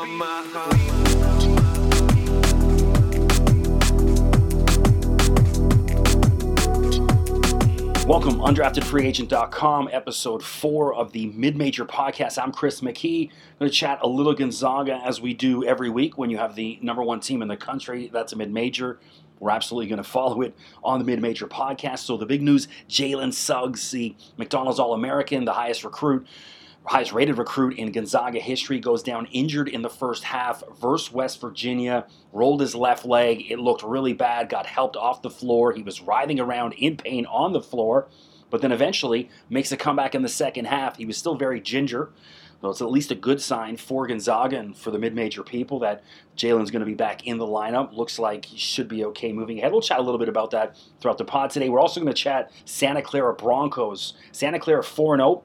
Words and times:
Welcome, 0.00 0.22
undraftedfreeagent.com, 8.38 9.90
episode 9.92 10.42
four 10.42 10.94
of 10.94 11.12
the 11.12 11.26
Mid 11.26 11.54
Major 11.54 11.84
Podcast. 11.84 12.42
I'm 12.42 12.50
Chris 12.50 12.80
McKee. 12.80 13.28
I'm 13.28 13.58
going 13.58 13.70
to 13.70 13.76
chat 13.76 13.98
a 14.00 14.08
little 14.08 14.32
Gonzaga 14.32 15.02
as 15.04 15.20
we 15.20 15.34
do 15.34 15.66
every 15.66 15.90
week 15.90 16.16
when 16.16 16.30
you 16.30 16.38
have 16.38 16.54
the 16.54 16.78
number 16.80 17.02
one 17.02 17.20
team 17.20 17.42
in 17.42 17.48
the 17.48 17.58
country. 17.58 18.08
That's 18.10 18.32
a 18.32 18.36
mid 18.36 18.50
major. 18.50 19.00
We're 19.38 19.50
absolutely 19.50 19.88
going 19.88 20.02
to 20.02 20.08
follow 20.08 20.40
it 20.40 20.56
on 20.82 20.98
the 20.98 21.04
Mid 21.04 21.20
Major 21.20 21.46
Podcast. 21.46 21.98
So, 21.98 22.16
the 22.16 22.24
big 22.24 22.40
news 22.40 22.68
Jalen 22.88 23.34
Suggs, 23.34 23.90
the 23.90 24.16
McDonald's 24.38 24.78
All 24.78 24.94
American, 24.94 25.44
the 25.44 25.52
highest 25.52 25.84
recruit, 25.84 26.26
highest 26.84 27.12
rated 27.12 27.38
recruit 27.38 27.76
in 27.76 27.92
Gonzaga 27.92 28.40
history, 28.40 28.80
goes 28.80 29.02
down 29.02 29.26
injured 29.26 29.68
in 29.68 29.82
the 29.82 29.90
first 29.90 30.24
half 30.24 30.62
versus 30.80 31.12
West 31.12 31.40
Virginia. 31.40 32.06
Rolled 32.32 32.60
his 32.60 32.74
left 32.74 33.04
leg. 33.04 33.50
It 33.50 33.58
looked 33.58 33.82
really 33.82 34.12
bad. 34.12 34.48
Got 34.48 34.66
helped 34.66 34.96
off 34.96 35.22
the 35.22 35.30
floor. 35.30 35.72
He 35.72 35.82
was 35.82 36.00
writhing 36.00 36.40
around 36.40 36.72
in 36.74 36.96
pain 36.96 37.26
on 37.26 37.52
the 37.52 37.60
floor, 37.60 38.08
but 38.50 38.62
then 38.62 38.72
eventually 38.72 39.28
makes 39.48 39.72
a 39.72 39.76
comeback 39.76 40.14
in 40.14 40.22
the 40.22 40.28
second 40.28 40.66
half. 40.66 40.96
He 40.96 41.06
was 41.06 41.16
still 41.16 41.34
very 41.36 41.60
ginger. 41.60 42.10
So 42.60 42.68
it's 42.68 42.82
at 42.82 42.90
least 42.90 43.10
a 43.10 43.14
good 43.14 43.40
sign 43.40 43.78
for 43.78 44.06
Gonzaga 44.06 44.58
and 44.58 44.76
for 44.76 44.90
the 44.90 44.98
mid-major 44.98 45.42
people 45.42 45.78
that 45.78 46.04
Jalen's 46.36 46.70
going 46.70 46.80
to 46.80 46.86
be 46.86 46.94
back 46.94 47.26
in 47.26 47.38
the 47.38 47.46
lineup. 47.46 47.96
Looks 47.96 48.18
like 48.18 48.44
he 48.44 48.58
should 48.58 48.86
be 48.86 49.02
okay 49.06 49.32
moving 49.32 49.58
ahead. 49.58 49.72
We'll 49.72 49.80
chat 49.80 49.98
a 49.98 50.02
little 50.02 50.18
bit 50.18 50.28
about 50.28 50.50
that 50.50 50.76
throughout 51.00 51.16
the 51.16 51.24
pod 51.24 51.48
today. 51.50 51.70
We're 51.70 51.80
also 51.80 52.00
going 52.00 52.12
to 52.12 52.22
chat 52.22 52.52
Santa 52.66 53.00
Clara 53.00 53.32
Broncos. 53.32 54.12
Santa 54.32 54.58
Clara 54.58 54.82
4-0 54.82 55.42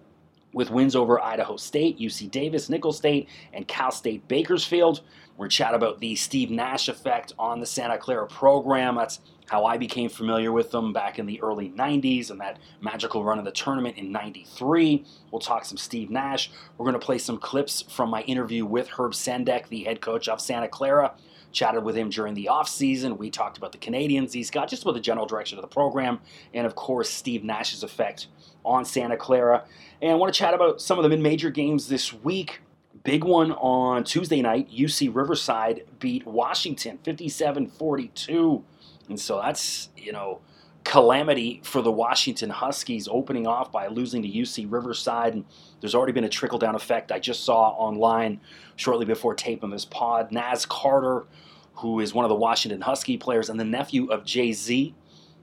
with 0.56 0.72
wins 0.72 0.96
over 0.96 1.22
Idaho 1.22 1.58
State, 1.58 2.00
UC 2.00 2.32
Davis, 2.32 2.70
Nicholls 2.70 2.98
State, 2.98 3.28
and 3.54 3.68
Cal 3.68 3.92
State 3.92 4.26
Bakersfield. 4.30 5.02
We're 5.38 5.50
chat 5.50 5.76
about 5.76 6.00
the 6.00 6.16
Steve 6.16 6.50
Nash 6.50 6.88
effect 6.88 7.34
on 7.38 7.60
the 7.60 7.66
Santa 7.66 7.98
Clara 7.98 8.26
program. 8.26 8.96
That's 8.96 9.20
how 9.48 9.66
I 9.66 9.78
became 9.78 10.10
familiar 10.10 10.54
with 10.54 10.72
them 10.72 10.94
back 10.94 11.20
in 11.20 11.26
the 11.26 11.42
early 11.42 11.70
90s 11.72 12.32
and 12.32 12.40
that 12.40 12.58
magical 12.80 13.24
run 13.26 13.38
of 13.38 13.44
the 13.44 13.52
tournament 13.52 13.98
in 13.98 14.14
93. 14.14 15.06
We'll 15.30 15.42
talk 15.42 15.66
some 15.66 15.78
Steve 15.78 16.10
Nash. 16.10 16.50
We're 16.78 16.86
going 16.86 17.00
to 17.00 17.06
play 17.06 17.18
some 17.18 17.38
clips 17.38 17.82
from 17.82 18.10
my 18.10 18.22
interview 18.22 18.66
with 18.66 18.88
Herb 18.88 19.12
Sendek, 19.12 19.68
the 19.68 19.84
head 19.84 20.00
coach 20.00 20.30
of 20.30 20.40
Santa 20.40 20.70
Clara. 20.70 21.14
Chatted 21.56 21.86
with 21.86 21.96
him 21.96 22.10
during 22.10 22.34
the 22.34 22.50
offseason. 22.52 23.18
We 23.18 23.30
talked 23.32 23.58
about 23.58 23.72
the 23.72 23.78
Canadians 23.78 24.34
he's 24.34 24.52
got, 24.52 24.70
just 24.70 24.84
about 24.84 24.94
the 24.94 25.00
general 25.00 25.26
direction 25.26 25.58
of 25.58 25.62
the 25.62 25.70
program, 25.70 26.20
and 26.54 26.68
of 26.68 26.76
course, 26.76 27.10
Steve 27.10 27.46
Nash's 27.46 27.82
effect 27.82 28.28
on 28.66 28.84
Santa 28.84 29.16
Clara. 29.16 29.64
And 30.02 30.12
I 30.12 30.16
want 30.16 30.34
to 30.34 30.38
chat 30.38 30.54
about 30.54 30.82
some 30.82 31.00
of 31.00 31.04
the 31.04 31.10
mid 31.10 31.22
major 31.22 31.50
games 31.50 31.88
this 31.88 32.14
week. 32.14 32.60
Big 33.06 33.24
one 33.24 33.54
on 33.54 34.04
Tuesday 34.04 34.42
night. 34.42 34.70
UC 34.70 35.16
Riverside 35.16 35.86
beat 36.00 36.26
Washington 36.26 37.00
57 37.04 37.68
42. 37.68 38.64
And 39.08 39.20
so 39.20 39.40
that's, 39.40 39.90
you 39.96 40.12
know, 40.12 40.42
calamity 40.86 41.60
for 41.64 41.82
the 41.82 41.92
Washington 41.92 42.50
Huskies 42.50 43.10
opening 43.12 43.48
off 43.48 43.72
by 43.72 43.88
losing 43.88 44.22
to 44.22 44.30
UC 44.30 44.72
Riverside. 44.72 45.34
And 45.34 45.44
there's 45.82 45.96
already 45.96 46.14
been 46.14 46.24
a 46.24 46.30
trickle 46.30 46.60
down 46.60 46.76
effect 46.76 47.12
I 47.12 47.20
just 47.20 47.44
saw 47.44 47.72
online 47.72 48.40
shortly 48.78 49.06
before 49.06 49.34
taping 49.34 49.72
this 49.72 49.84
pod. 49.84 50.32
Naz 50.32 50.66
Carter, 50.66 51.26
who 51.74 52.00
is 52.00 52.14
one 52.14 52.24
of 52.24 52.30
the 52.30 52.36
Washington 52.36 52.82
Husky 52.82 53.18
players 53.18 53.50
and 53.50 53.60
the 53.60 53.66
nephew 53.66 54.10
of 54.12 54.24
Jay 54.24 54.54
Z, 54.54 54.94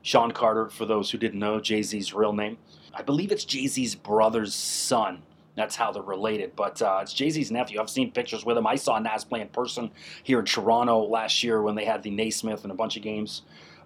Sean 0.01 0.31
Carter, 0.31 0.69
for 0.71 0.87
those 0.87 1.11
who 1.11 1.19
didn't 1.19 1.41
know 1.41 1.61
Jay 1.61 1.83
Z's 1.83 2.15
real 2.15 2.33
name. 2.33 2.57
I 2.95 3.03
believe 3.03 3.33
it's 3.33 3.45
Jay 3.45 3.67
Z's 3.67 3.97
brother's 3.97 4.55
son. 4.55 5.23
That's 5.57 5.77
how 5.77 5.91
they're 5.93 6.03
related. 6.03 6.55
But 6.55 6.81
uh, 6.81 7.01
it's 7.03 7.13
Jay 7.13 7.31
Z's 7.31 7.51
nephew. 7.51 7.81
I've 7.81 7.91
seen 7.91 8.13
pictures 8.13 8.45
with 8.45 8.57
him. 8.57 8.67
I 8.67 8.77
saw 8.77 8.99
Naz 8.99 9.25
play 9.25 9.41
in 9.41 9.49
person 9.49 9.91
here 10.23 10.39
in 10.39 10.45
Toronto 10.45 11.01
last 11.01 11.43
year 11.43 11.61
when 11.63 11.75
they 11.75 11.85
had 11.85 12.03
the 12.05 12.11
Naismith 12.11 12.63
and 12.63 12.71
a 12.71 12.77
bunch 12.77 12.97
of 12.97 13.03
games 13.03 13.43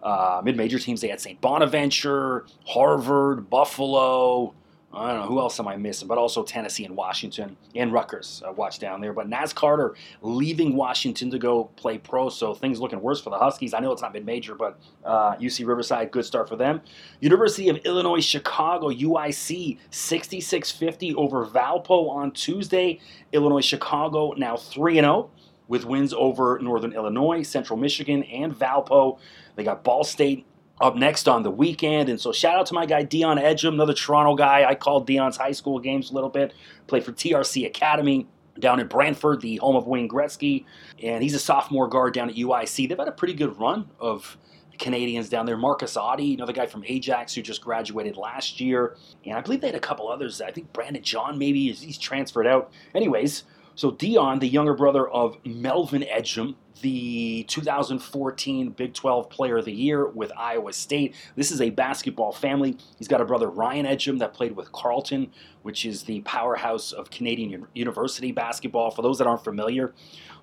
uh, 0.06 0.40
mid-major 0.44 0.78
teams. 0.78 1.00
They 1.00 1.08
had 1.08 1.20
St. 1.20 1.40
Bonaventure, 1.40 2.46
Harvard, 2.64 3.50
Buffalo. 3.50 4.54
I 4.94 5.08
don't 5.08 5.22
know 5.22 5.26
who 5.26 5.40
else 5.40 5.58
am 5.58 5.66
I 5.66 5.76
missing, 5.76 6.06
but 6.06 6.16
also 6.16 6.44
Tennessee 6.44 6.84
and 6.84 6.94
Washington 6.94 7.56
and 7.74 7.92
Rutgers. 7.92 8.40
I 8.46 8.50
watched 8.50 8.80
down 8.80 9.00
there, 9.00 9.12
but 9.12 9.28
Naz 9.28 9.52
Carter 9.52 9.96
leaving 10.22 10.76
Washington 10.76 11.28
to 11.32 11.40
go 11.40 11.64
play 11.74 11.98
pro, 11.98 12.28
so 12.28 12.54
things 12.54 12.80
looking 12.80 13.00
worse 13.00 13.20
for 13.20 13.30
the 13.30 13.36
Huskies. 13.36 13.74
I 13.74 13.80
know 13.80 13.90
it's 13.90 14.00
not 14.00 14.12
mid-major, 14.12 14.54
but 14.54 14.78
uh, 15.04 15.34
UC 15.36 15.66
Riverside, 15.66 16.12
good 16.12 16.24
start 16.24 16.48
for 16.48 16.54
them. 16.54 16.80
University 17.20 17.68
of 17.68 17.76
Illinois 17.78 18.24
Chicago 18.24 18.90
UIC 18.90 19.78
66-50 19.90 21.16
over 21.16 21.44
Valpo 21.44 22.08
on 22.10 22.30
Tuesday. 22.30 23.00
Illinois 23.32 23.60
Chicago 23.60 24.34
now 24.36 24.56
three 24.56 24.98
and 24.98 25.04
zero 25.04 25.30
with 25.68 25.84
wins 25.84 26.12
over 26.12 26.58
Northern 26.60 26.92
Illinois, 26.92 27.42
Central 27.42 27.78
Michigan, 27.78 28.22
and 28.24 28.54
Valpo. 28.54 29.18
They 29.56 29.64
got 29.64 29.82
Ball 29.82 30.04
State 30.04 30.46
up 30.80 30.94
next 30.94 31.26
on 31.26 31.42
the 31.42 31.50
weekend. 31.50 32.08
And 32.08 32.20
so 32.20 32.32
shout 32.32 32.58
out 32.58 32.66
to 32.66 32.74
my 32.74 32.86
guy 32.86 33.02
Dion 33.02 33.38
Ejim, 33.38 33.74
another 33.74 33.94
Toronto 33.94 34.34
guy. 34.34 34.64
I 34.68 34.74
called 34.74 35.06
Dion's 35.06 35.36
high 35.36 35.52
school 35.52 35.78
games 35.78 36.10
a 36.10 36.14
little 36.14 36.30
bit. 36.30 36.52
Played 36.86 37.04
for 37.04 37.12
TRC 37.12 37.66
Academy 37.66 38.28
down 38.58 38.80
in 38.80 38.86
Brantford, 38.86 39.40
the 39.40 39.56
home 39.56 39.76
of 39.76 39.86
Wayne 39.86 40.08
Gretzky. 40.08 40.64
And 41.02 41.22
he's 41.22 41.34
a 41.34 41.38
sophomore 41.38 41.88
guard 41.88 42.14
down 42.14 42.28
at 42.30 42.36
UIC. 42.36 42.88
They've 42.88 42.98
had 42.98 43.08
a 43.08 43.12
pretty 43.12 43.34
good 43.34 43.58
run 43.58 43.90
of 43.98 44.36
Canadians 44.78 45.30
down 45.30 45.46
there. 45.46 45.56
Marcus 45.56 45.96
Ottey, 45.96 46.34
another 46.34 46.52
guy 46.52 46.66
from 46.66 46.84
Ajax 46.86 47.34
who 47.34 47.42
just 47.42 47.62
graduated 47.62 48.16
last 48.16 48.60
year. 48.60 48.96
And 49.24 49.34
I 49.34 49.40
believe 49.40 49.62
they 49.62 49.68
had 49.68 49.76
a 49.76 49.80
couple 49.80 50.08
others. 50.08 50.40
I 50.42 50.50
think 50.50 50.72
Brandon 50.72 51.02
John 51.02 51.38
maybe, 51.38 51.72
he's 51.72 51.98
transferred 51.98 52.46
out. 52.46 52.70
Anyways, 52.94 53.44
so 53.74 53.90
Dion, 53.90 54.38
the 54.38 54.48
younger 54.48 54.74
brother 54.74 55.08
of 55.08 55.38
Melvin 55.44 56.02
Ejim, 56.02 56.56
the 56.82 57.44
2014 57.44 58.70
Big 58.70 58.94
12 58.94 59.30
Player 59.30 59.58
of 59.58 59.64
the 59.64 59.72
Year 59.72 60.06
with 60.06 60.32
Iowa 60.36 60.72
State. 60.72 61.14
This 61.34 61.50
is 61.50 61.60
a 61.60 61.70
basketball 61.70 62.32
family. 62.32 62.76
He's 62.98 63.08
got 63.08 63.20
a 63.20 63.24
brother 63.24 63.48
Ryan 63.48 63.86
Ejim 63.86 64.18
that 64.18 64.34
played 64.34 64.56
with 64.56 64.72
Carleton, 64.72 65.32
which 65.62 65.84
is 65.84 66.04
the 66.04 66.20
powerhouse 66.22 66.92
of 66.92 67.10
Canadian 67.10 67.66
University 67.74 68.32
basketball. 68.32 68.90
For 68.90 69.02
those 69.02 69.18
that 69.18 69.26
aren't 69.26 69.44
familiar, 69.44 69.92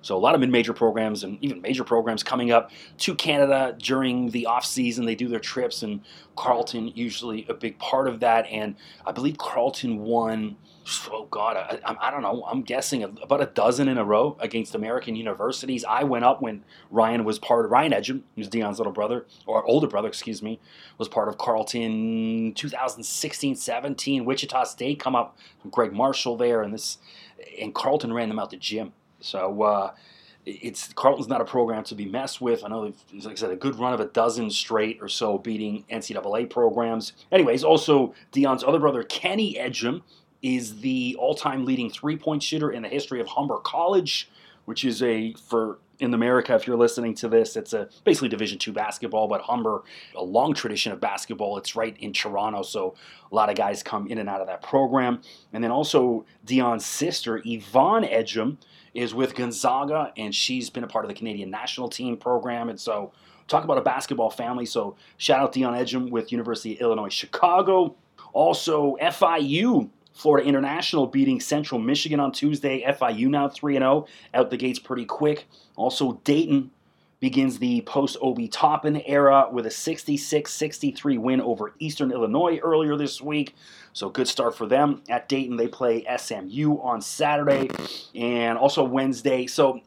so 0.04 0.14
a 0.14 0.18
lot 0.18 0.34
of 0.34 0.40
mid-major 0.40 0.74
programs 0.74 1.24
and 1.24 1.38
even 1.40 1.62
major 1.62 1.82
programs 1.82 2.22
coming 2.22 2.50
up 2.50 2.70
to 2.98 3.14
Canada 3.14 3.74
during 3.78 4.30
the 4.30 4.44
off 4.44 4.66
season. 4.66 5.06
They 5.06 5.14
do 5.14 5.28
their 5.28 5.40
trips, 5.40 5.82
and 5.82 6.02
Carleton 6.36 6.88
usually 6.88 7.46
a 7.48 7.54
big 7.54 7.78
part 7.78 8.06
of 8.06 8.20
that. 8.20 8.46
And 8.46 8.76
I 9.06 9.12
believe 9.12 9.38
Carleton 9.38 10.00
won. 10.00 10.56
Oh 11.10 11.26
God, 11.30 11.56
I, 11.56 11.96
I 11.98 12.10
don't 12.10 12.20
know. 12.20 12.44
I'm 12.46 12.60
guessing 12.60 13.02
about 13.02 13.40
a 13.40 13.46
dozen 13.46 13.88
in 13.88 13.96
a 13.96 14.04
row 14.04 14.36
against 14.40 14.74
American 14.74 15.16
universities. 15.16 15.82
I 15.88 16.04
went 16.04 16.23
up 16.24 16.42
when 16.42 16.64
Ryan 16.90 17.24
was 17.24 17.38
part 17.38 17.64
of 17.64 17.70
Ryan 17.70 17.92
Ejim, 17.92 18.22
who's 18.34 18.48
Dion's 18.48 18.78
little 18.78 18.92
brother 18.92 19.26
or 19.46 19.64
older 19.64 19.86
brother, 19.86 20.08
excuse 20.08 20.42
me, 20.42 20.58
was 20.98 21.08
part 21.08 21.28
of 21.28 21.38
Carleton 21.38 22.54
2016-17. 22.54 24.24
Wichita 24.24 24.64
State 24.64 24.98
come 24.98 25.14
up, 25.14 25.38
Gregg 25.70 25.92
Marshall 25.92 26.36
there, 26.36 26.62
and 26.62 26.74
this 26.74 26.98
and 27.60 27.74
Carleton 27.74 28.12
ran 28.12 28.28
them 28.28 28.38
out 28.38 28.50
the 28.50 28.56
gym. 28.56 28.92
So 29.20 29.62
uh, 29.62 29.94
it's 30.46 30.92
Carleton's 30.92 31.28
not 31.28 31.40
a 31.40 31.44
program 31.44 31.84
to 31.84 31.94
be 31.94 32.06
messed 32.06 32.40
with. 32.40 32.64
I 32.64 32.68
know, 32.68 32.92
like 33.12 33.32
I 33.32 33.34
said, 33.34 33.50
a 33.50 33.56
good 33.56 33.78
run 33.78 33.94
of 33.94 34.00
a 34.00 34.06
dozen 34.06 34.50
straight 34.50 34.98
or 35.00 35.08
so 35.08 35.38
beating 35.38 35.84
NCAA 35.90 36.50
programs. 36.50 37.12
Anyways, 37.32 37.64
also 37.64 38.14
Dion's 38.32 38.64
other 38.64 38.78
brother 38.78 39.02
Kenny 39.02 39.54
Ejim 39.54 40.02
is 40.42 40.80
the 40.80 41.16
all-time 41.18 41.64
leading 41.64 41.88
three-point 41.88 42.42
shooter 42.42 42.70
in 42.70 42.82
the 42.82 42.88
history 42.88 43.18
of 43.18 43.26
Humber 43.28 43.58
College, 43.60 44.28
which 44.66 44.84
is 44.84 45.02
a 45.02 45.32
for 45.34 45.78
in 45.98 46.14
America, 46.14 46.54
if 46.54 46.66
you're 46.66 46.76
listening 46.76 47.14
to 47.16 47.28
this, 47.28 47.56
it's 47.56 47.72
a 47.72 47.88
basically 48.04 48.28
Division 48.28 48.58
two 48.58 48.72
basketball, 48.72 49.28
but 49.28 49.42
Humber, 49.42 49.82
a 50.14 50.22
long 50.22 50.54
tradition 50.54 50.92
of 50.92 51.00
basketball. 51.00 51.58
It's 51.58 51.76
right 51.76 51.96
in 51.98 52.12
Toronto, 52.12 52.62
so 52.62 52.94
a 53.30 53.34
lot 53.34 53.50
of 53.50 53.56
guys 53.56 53.82
come 53.82 54.06
in 54.08 54.18
and 54.18 54.28
out 54.28 54.40
of 54.40 54.46
that 54.46 54.62
program. 54.62 55.20
And 55.52 55.62
then 55.62 55.70
also 55.70 56.24
Dion's 56.44 56.84
sister, 56.84 57.40
Yvonne 57.44 58.04
Ejim, 58.04 58.58
is 58.94 59.14
with 59.14 59.34
Gonzaga, 59.34 60.12
and 60.16 60.34
she's 60.34 60.70
been 60.70 60.84
a 60.84 60.86
part 60.86 61.04
of 61.04 61.08
the 61.08 61.14
Canadian 61.14 61.50
national 61.50 61.88
team 61.88 62.16
program. 62.16 62.68
And 62.68 62.80
so, 62.80 63.12
talk 63.48 63.64
about 63.64 63.78
a 63.78 63.82
basketball 63.82 64.30
family. 64.30 64.66
So, 64.66 64.96
shout 65.16 65.40
out 65.40 65.52
Dion 65.52 65.74
Ejim 65.74 66.10
with 66.10 66.32
University 66.32 66.74
of 66.76 66.80
Illinois 66.80 67.12
Chicago. 67.12 67.96
Also, 68.32 68.96
FIU, 69.00 69.90
Florida 70.14 70.48
International 70.48 71.06
beating 71.06 71.40
Central 71.40 71.80
Michigan 71.80 72.20
on 72.20 72.32
Tuesday. 72.32 72.82
FIU 72.82 73.28
now 73.28 73.48
3 73.48 73.74
0, 73.74 74.06
out 74.32 74.50
the 74.50 74.56
gates 74.56 74.78
pretty 74.78 75.04
quick. 75.04 75.46
Also, 75.76 76.20
Dayton 76.24 76.70
begins 77.20 77.58
the 77.58 77.80
post 77.82 78.16
Obi 78.20 78.48
Toppin 78.48 79.02
era 79.06 79.48
with 79.50 79.66
a 79.66 79.70
66 79.70 80.52
63 80.52 81.18
win 81.18 81.40
over 81.40 81.74
Eastern 81.78 82.12
Illinois 82.12 82.58
earlier 82.62 82.96
this 82.96 83.20
week. 83.20 83.54
So, 83.92 84.08
good 84.08 84.28
start 84.28 84.56
for 84.56 84.66
them. 84.66 85.02
At 85.08 85.28
Dayton, 85.28 85.56
they 85.56 85.68
play 85.68 86.06
SMU 86.16 86.78
on 86.80 87.02
Saturday 87.02 87.70
and 88.14 88.56
also 88.56 88.84
Wednesday. 88.84 89.46
So, 89.46 89.80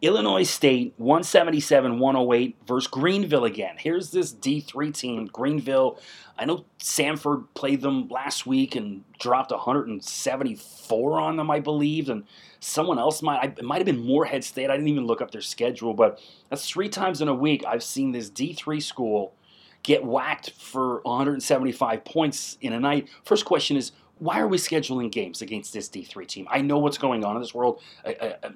Illinois 0.00 0.44
State 0.44 0.94
177 0.98 1.98
108 1.98 2.56
versus 2.66 2.86
Greenville 2.86 3.44
again. 3.44 3.74
Here's 3.76 4.12
this 4.12 4.32
D3 4.32 4.94
team, 4.94 5.26
Greenville. 5.26 5.98
I 6.38 6.44
know 6.44 6.66
Sanford 6.78 7.52
played 7.54 7.80
them 7.80 8.08
last 8.08 8.46
week 8.46 8.76
and 8.76 9.02
dropped 9.18 9.50
174 9.50 11.20
on 11.20 11.36
them, 11.36 11.50
I 11.50 11.58
believe, 11.58 12.08
and 12.08 12.22
someone 12.60 13.00
else 13.00 13.22
might. 13.22 13.58
It 13.58 13.64
might 13.64 13.78
have 13.78 13.86
been 13.86 14.06
Morehead 14.06 14.44
State. 14.44 14.70
I 14.70 14.74
didn't 14.74 14.88
even 14.88 15.04
look 15.06 15.20
up 15.20 15.32
their 15.32 15.40
schedule, 15.40 15.94
but 15.94 16.20
that's 16.48 16.68
three 16.68 16.88
times 16.88 17.20
in 17.20 17.26
a 17.26 17.34
week 17.34 17.64
I've 17.66 17.82
seen 17.82 18.12
this 18.12 18.30
D3 18.30 18.80
school 18.80 19.34
get 19.82 20.04
whacked 20.04 20.50
for 20.50 21.00
175 21.02 22.04
points 22.04 22.56
in 22.60 22.72
a 22.72 22.78
night. 22.78 23.08
First 23.24 23.44
question 23.44 23.76
is, 23.76 23.92
why 24.18 24.40
are 24.40 24.48
we 24.48 24.58
scheduling 24.58 25.10
games 25.10 25.42
against 25.42 25.72
this 25.72 25.88
D3 25.88 26.26
team? 26.26 26.48
I 26.50 26.60
know 26.60 26.78
what's 26.78 26.98
going 26.98 27.24
on 27.24 27.36
in 27.36 27.42
this 27.42 27.54
world. 27.54 27.80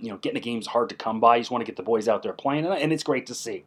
You 0.00 0.10
know, 0.10 0.16
getting 0.16 0.38
a 0.38 0.40
game 0.40 0.58
is 0.58 0.66
hard 0.66 0.88
to 0.88 0.94
come 0.94 1.20
by. 1.20 1.36
You 1.36 1.42
just 1.42 1.50
want 1.50 1.62
to 1.62 1.66
get 1.66 1.76
the 1.76 1.82
boys 1.82 2.08
out 2.08 2.22
there 2.22 2.32
playing, 2.32 2.66
and 2.66 2.92
it's 2.92 3.02
great 3.02 3.26
to 3.26 3.34
see. 3.34 3.64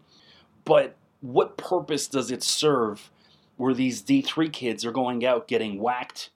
But 0.64 0.96
what 1.22 1.58
purpose 1.58 2.08
does 2.08 2.32
it 2.32 2.44
serve 2.44 3.10
where 3.58 3.74
these 3.74 4.02
D3 4.02 4.52
kids 4.52 4.84
are 4.86 4.92
going 4.92 5.26
out 5.26 5.48
getting 5.48 5.80
whacked 5.80 6.30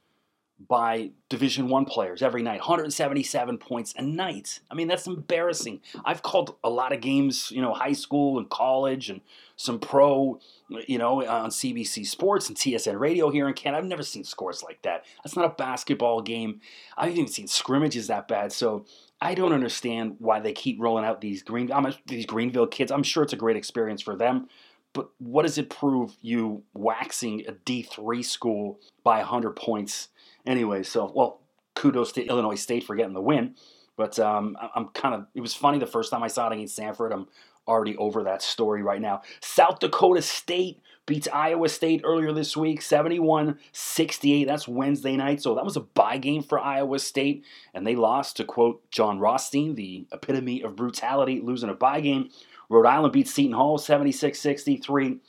by 0.68 1.12
division 1.30 1.70
1 1.70 1.86
players 1.86 2.22
every 2.22 2.44
night 2.44 2.60
177 2.60 3.58
points 3.58 3.94
a 3.98 4.02
night. 4.02 4.60
I 4.70 4.76
mean 4.76 4.88
that's 4.88 5.08
embarrassing. 5.08 5.82
I've 6.04 6.22
called 6.22 6.56
a 6.64 6.70
lot 6.70 6.92
of 6.92 7.02
games 7.02 7.52
you 7.52 7.62
know 7.62 7.74
high 7.74 7.94
school 7.94 8.38
and 8.38 8.50
college 8.50 9.10
and 9.10 9.22
some 9.56 9.80
pro 9.80 10.40
you 10.88 10.98
know 10.98 11.26
on 11.26 11.50
cbc 11.50 12.06
sports 12.06 12.48
and 12.48 12.58
tsn 12.58 13.00
radio 13.00 13.30
here 13.30 13.48
in 13.48 13.54
canada. 13.54 13.82
I've 13.82 13.90
never 13.90 14.04
seen 14.04 14.24
scores 14.24 14.64
like 14.64 14.82
that. 14.82 15.06
That's 15.24 15.36
not 15.36 15.46
a 15.46 15.50
basketball 15.50 16.22
game. 16.22 16.60
I 16.98 17.06
haven't 17.06 17.20
even 17.20 17.32
seen 17.32 17.48
scrimmages 17.48 18.08
that 18.08 18.28
bad. 18.28 18.52
So 18.52 18.86
I 19.22 19.36
don't 19.36 19.54
understand 19.54 20.16
why 20.20 20.40
they 20.40 20.54
keep 20.54 20.80
rolling 20.80 21.06
out 21.06 21.22
these 21.22 21.44
green 21.44 21.72
I'm, 21.72 21.94
these 22.06 22.26
Greenville 22.26 22.68
kids. 22.68 22.92
I'm 22.92 23.04
sure 23.04 23.24
it's 23.24 23.34
a 23.34 23.38
great 23.38 23.58
experience 23.58 24.02
for 24.02 24.16
them, 24.16 24.48
but 24.94 25.10
what 25.20 25.44
does 25.44 25.58
it 25.58 25.70
prove 25.70 26.16
you 26.22 26.64
waxing 26.74 27.46
a 27.48 27.54
D3 27.54 28.24
school 28.24 28.80
by 29.04 29.18
100 29.18 29.56
points 29.56 30.10
anyway, 30.46 30.84
so 30.84 31.12
well, 31.14 31.42
kudos 31.76 32.12
to 32.14 32.26
Illinois 32.26 32.56
State 32.56 32.84
for 32.84 32.96
getting 32.96 33.14
the 33.14 33.22
win. 33.22 33.56
But 33.96 34.18
um, 34.20 34.56
I'm 34.76 34.90
kind 34.90 35.14
of 35.16 35.28
it 35.36 35.42
was 35.42 35.54
funny 35.54 35.80
the 35.80 35.86
first 35.86 36.12
time 36.12 36.24
I 36.24 36.28
saw 36.28 36.48
it 36.50 36.54
against 36.54 36.76
Sanford. 36.76 37.12
I'm 37.12 37.28
already 37.68 37.96
over 37.98 38.24
that 38.24 38.42
story 38.42 38.82
right 38.82 39.02
now. 39.02 39.22
South 39.42 39.80
Dakota 39.80 40.22
State 40.22 40.82
beats 41.06 41.28
Iowa 41.32 41.70
State 41.70 42.02
earlier 42.04 42.32
this 42.32 42.56
week, 42.56 42.82
71-68. 42.82 44.46
That's 44.46 44.68
Wednesday 44.68 45.16
night, 45.16 45.42
so 45.42 45.56
that 45.56 45.66
was 45.66 45.76
a 45.76 45.82
bye 45.82 46.18
game 46.18 46.44
for 46.44 46.60
Iowa 46.60 47.00
State, 47.00 47.44
and 47.74 47.86
they 47.86 47.96
lost 47.96 48.38
to 48.38 48.46
quote 48.46 48.90
Jon 48.92 49.20
Rothstein, 49.20 49.76
the 49.76 50.08
epitome 50.12 50.62
of 50.62 50.76
brutality, 50.76 51.42
losing 51.44 51.70
a 51.70 51.74
bye 51.74 52.02
game. 52.02 52.30
Rhode 52.70 52.86
Island 52.86 53.14
beats 53.14 53.34
Seton 53.34 53.54
Hall 53.54 53.80
76-63. 53.80 55.20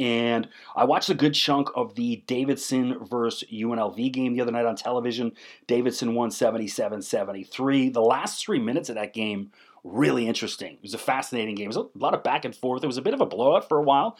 And 0.00 0.48
I 0.74 0.84
watched 0.84 1.10
a 1.10 1.14
good 1.14 1.34
chunk 1.34 1.68
of 1.76 1.94
the 1.94 2.24
Davidson 2.26 3.04
versus 3.04 3.46
UNLV 3.52 4.10
game 4.12 4.32
the 4.32 4.40
other 4.40 4.50
night 4.50 4.64
on 4.64 4.74
television. 4.74 5.32
Davidson 5.66 6.14
won 6.14 6.30
77 6.30 7.02
73. 7.02 7.90
The 7.90 8.00
last 8.00 8.42
three 8.42 8.58
minutes 8.58 8.88
of 8.88 8.94
that 8.94 9.12
game, 9.12 9.50
really 9.84 10.26
interesting. 10.26 10.72
It 10.72 10.82
was 10.82 10.94
a 10.94 10.98
fascinating 10.98 11.54
game. 11.54 11.66
It 11.66 11.76
was 11.76 11.76
a 11.76 11.98
lot 11.98 12.14
of 12.14 12.22
back 12.22 12.46
and 12.46 12.56
forth. 12.56 12.82
It 12.82 12.86
was 12.86 12.96
a 12.96 13.02
bit 13.02 13.12
of 13.12 13.20
a 13.20 13.26
blowout 13.26 13.68
for 13.68 13.76
a 13.76 13.82
while 13.82 14.16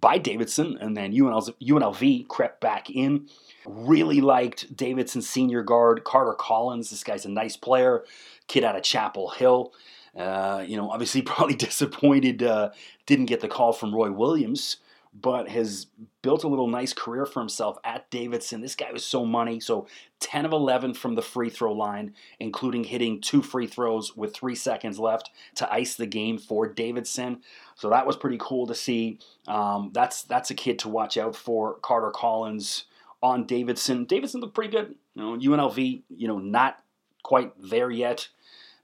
by 0.00 0.18
Davidson, 0.18 0.76
and 0.80 0.96
then 0.96 1.12
UNLV 1.12 2.26
crept 2.26 2.60
back 2.60 2.90
in. 2.90 3.28
Really 3.64 4.20
liked 4.20 4.76
Davidson's 4.76 5.28
senior 5.28 5.62
guard, 5.62 6.02
Carter 6.02 6.34
Collins. 6.34 6.90
This 6.90 7.04
guy's 7.04 7.24
a 7.24 7.30
nice 7.30 7.56
player, 7.56 8.04
kid 8.48 8.64
out 8.64 8.74
of 8.74 8.82
Chapel 8.82 9.30
Hill. 9.30 9.72
Uh, 10.16 10.64
you 10.66 10.76
know, 10.76 10.90
obviously 10.90 11.22
probably 11.22 11.54
disappointed 11.54 12.42
uh, 12.42 12.70
didn't 13.06 13.26
get 13.26 13.38
the 13.38 13.46
call 13.46 13.72
from 13.72 13.94
Roy 13.94 14.10
Williams 14.10 14.78
but 15.12 15.48
has 15.48 15.86
built 16.22 16.44
a 16.44 16.48
little 16.48 16.68
nice 16.68 16.92
career 16.92 17.26
for 17.26 17.40
himself 17.40 17.78
at 17.84 18.08
Davidson. 18.10 18.60
This 18.60 18.76
guy 18.76 18.92
was 18.92 19.04
so 19.04 19.24
money. 19.24 19.58
So 19.58 19.88
10 20.20 20.44
of 20.44 20.52
11 20.52 20.94
from 20.94 21.14
the 21.14 21.22
free 21.22 21.50
throw 21.50 21.72
line, 21.72 22.14
including 22.38 22.84
hitting 22.84 23.20
two 23.20 23.42
free 23.42 23.66
throws 23.66 24.16
with 24.16 24.34
three 24.34 24.54
seconds 24.54 24.98
left 24.98 25.30
to 25.56 25.72
ice 25.72 25.96
the 25.96 26.06
game 26.06 26.38
for 26.38 26.68
Davidson. 26.68 27.42
So 27.74 27.90
that 27.90 28.06
was 28.06 28.16
pretty 28.16 28.38
cool 28.40 28.66
to 28.68 28.74
see. 28.74 29.18
Um, 29.48 29.90
that's 29.92 30.22
that's 30.22 30.50
a 30.50 30.54
kid 30.54 30.78
to 30.80 30.88
watch 30.88 31.16
out 31.16 31.34
for. 31.34 31.74
Carter 31.80 32.12
Collins 32.12 32.84
on 33.22 33.46
Davidson. 33.46 34.04
Davidson 34.04 34.40
looked 34.40 34.54
pretty 34.54 34.70
good. 34.70 34.94
You 35.14 35.22
know, 35.22 35.36
UNLV, 35.36 36.02
you 36.08 36.28
know, 36.28 36.38
not 36.38 36.82
quite 37.22 37.52
there 37.58 37.90
yet 37.90 38.28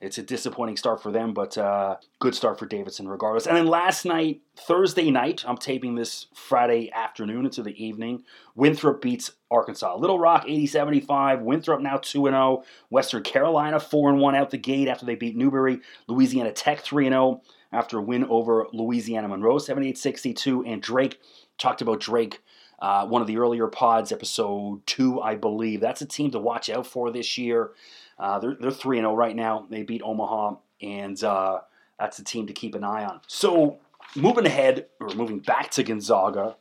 it's 0.00 0.18
a 0.18 0.22
disappointing 0.22 0.76
start 0.76 1.02
for 1.02 1.10
them, 1.10 1.32
but 1.32 1.56
uh, 1.56 1.96
good 2.18 2.34
start 2.34 2.58
for 2.58 2.66
Davidson 2.66 3.08
regardless. 3.08 3.46
And 3.46 3.56
then 3.56 3.66
last 3.66 4.04
night, 4.04 4.42
Thursday 4.54 5.10
night, 5.10 5.44
I'm 5.46 5.56
taping 5.56 5.94
this 5.94 6.26
Friday 6.34 6.92
afternoon 6.92 7.46
into 7.46 7.62
the 7.62 7.82
evening. 7.82 8.24
Winthrop 8.54 9.00
beats 9.00 9.32
Arkansas. 9.50 9.96
Little 9.96 10.18
Rock 10.18 10.46
80-75. 10.46 11.42
Winthrop 11.42 11.80
now 11.80 11.96
2-0. 11.96 12.62
Western 12.90 13.22
Carolina 13.22 13.78
4-1 13.78 14.36
out 14.36 14.50
the 14.50 14.58
gate 14.58 14.88
after 14.88 15.06
they 15.06 15.14
beat 15.14 15.36
Newberry. 15.36 15.80
Louisiana 16.08 16.52
Tech 16.52 16.84
3-0 16.84 17.40
after 17.72 17.98
a 17.98 18.02
win 18.02 18.24
over 18.24 18.66
Louisiana 18.72 19.28
Monroe 19.28 19.56
78-62. 19.56 20.70
And 20.70 20.82
Drake 20.82 21.20
talked 21.58 21.80
about 21.80 22.00
Drake. 22.00 22.40
Uh, 22.78 23.06
one 23.06 23.22
of 23.22 23.28
the 23.28 23.38
earlier 23.38 23.68
pods, 23.68 24.12
episode 24.12 24.86
two, 24.86 25.18
I 25.22 25.34
believe. 25.34 25.80
That's 25.80 26.02
a 26.02 26.06
team 26.06 26.30
to 26.32 26.38
watch 26.38 26.68
out 26.68 26.86
for 26.86 27.10
this 27.10 27.38
year. 27.38 27.70
Uh, 28.18 28.38
they're 28.38 28.56
they're 28.58 28.70
three 28.70 28.98
and 28.98 29.04
zero 29.04 29.12
oh 29.12 29.16
right 29.16 29.36
now. 29.36 29.66
They 29.68 29.82
beat 29.82 30.02
Omaha, 30.02 30.56
and 30.80 31.22
uh, 31.22 31.60
that's 31.98 32.18
a 32.18 32.24
team 32.24 32.46
to 32.46 32.52
keep 32.52 32.74
an 32.74 32.84
eye 32.84 33.04
on. 33.04 33.20
So 33.26 33.78
moving 34.14 34.46
ahead, 34.46 34.86
or 35.00 35.08
moving 35.08 35.40
back 35.40 35.70
to 35.72 35.82
Gonzaga, 35.82 36.56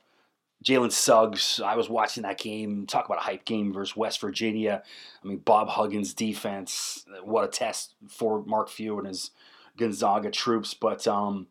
Jalen 0.63 0.91
Suggs. 0.91 1.61
I 1.63 1.75
was 1.75 1.89
watching 1.89 2.23
that 2.23 2.37
game. 2.37 2.87
Talk 2.87 3.05
about 3.05 3.19
a 3.19 3.21
hype 3.21 3.45
game 3.45 3.71
versus 3.71 3.95
West 3.95 4.19
Virginia. 4.19 4.83
I 5.23 5.27
mean, 5.27 5.37
Bob 5.37 5.69
Huggins' 5.69 6.13
defense. 6.13 7.05
What 7.23 7.45
a 7.45 7.47
test 7.47 7.93
for 8.07 8.43
Mark 8.45 8.69
Few 8.69 8.97
and 8.97 9.07
his 9.07 9.31
Gonzaga 9.77 10.31
troops. 10.31 10.73
But 10.73 11.07
um, 11.07 11.47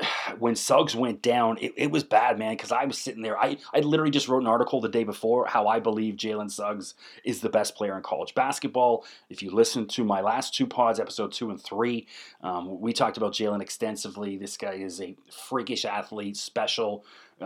when 0.38 0.56
Suggs 0.56 0.94
went 0.94 1.22
down, 1.22 1.58
it, 1.60 1.72
it 1.76 1.90
was 1.90 2.04
bad, 2.04 2.38
man, 2.38 2.52
because 2.52 2.72
I 2.72 2.84
was 2.84 2.98
sitting 2.98 3.22
there. 3.22 3.38
I, 3.38 3.56
I 3.74 3.80
literally 3.80 4.10
just 4.10 4.28
wrote 4.28 4.42
an 4.42 4.46
article 4.46 4.80
the 4.80 4.88
day 4.88 5.04
before 5.04 5.46
how 5.46 5.66
I 5.66 5.80
believe 5.80 6.14
Jalen 6.14 6.50
Suggs 6.50 6.94
is 7.24 7.40
the 7.40 7.48
best 7.48 7.74
player 7.74 7.96
in 7.96 8.02
college 8.02 8.34
basketball. 8.34 9.04
If 9.28 9.42
you 9.42 9.50
listen 9.50 9.86
to 9.88 10.04
my 10.04 10.20
last 10.20 10.54
two 10.54 10.66
pods, 10.66 11.00
episode 11.00 11.32
two 11.32 11.50
and 11.50 11.60
three, 11.60 12.06
um, 12.42 12.80
we 12.80 12.92
talked 12.92 13.16
about 13.16 13.32
Jalen 13.32 13.62
extensively. 13.62 14.36
This 14.36 14.56
guy 14.56 14.74
is 14.74 15.00
a 15.00 15.16
freakish 15.30 15.84
athlete, 15.84 16.36
special. 16.36 17.04
Uh, 17.40 17.44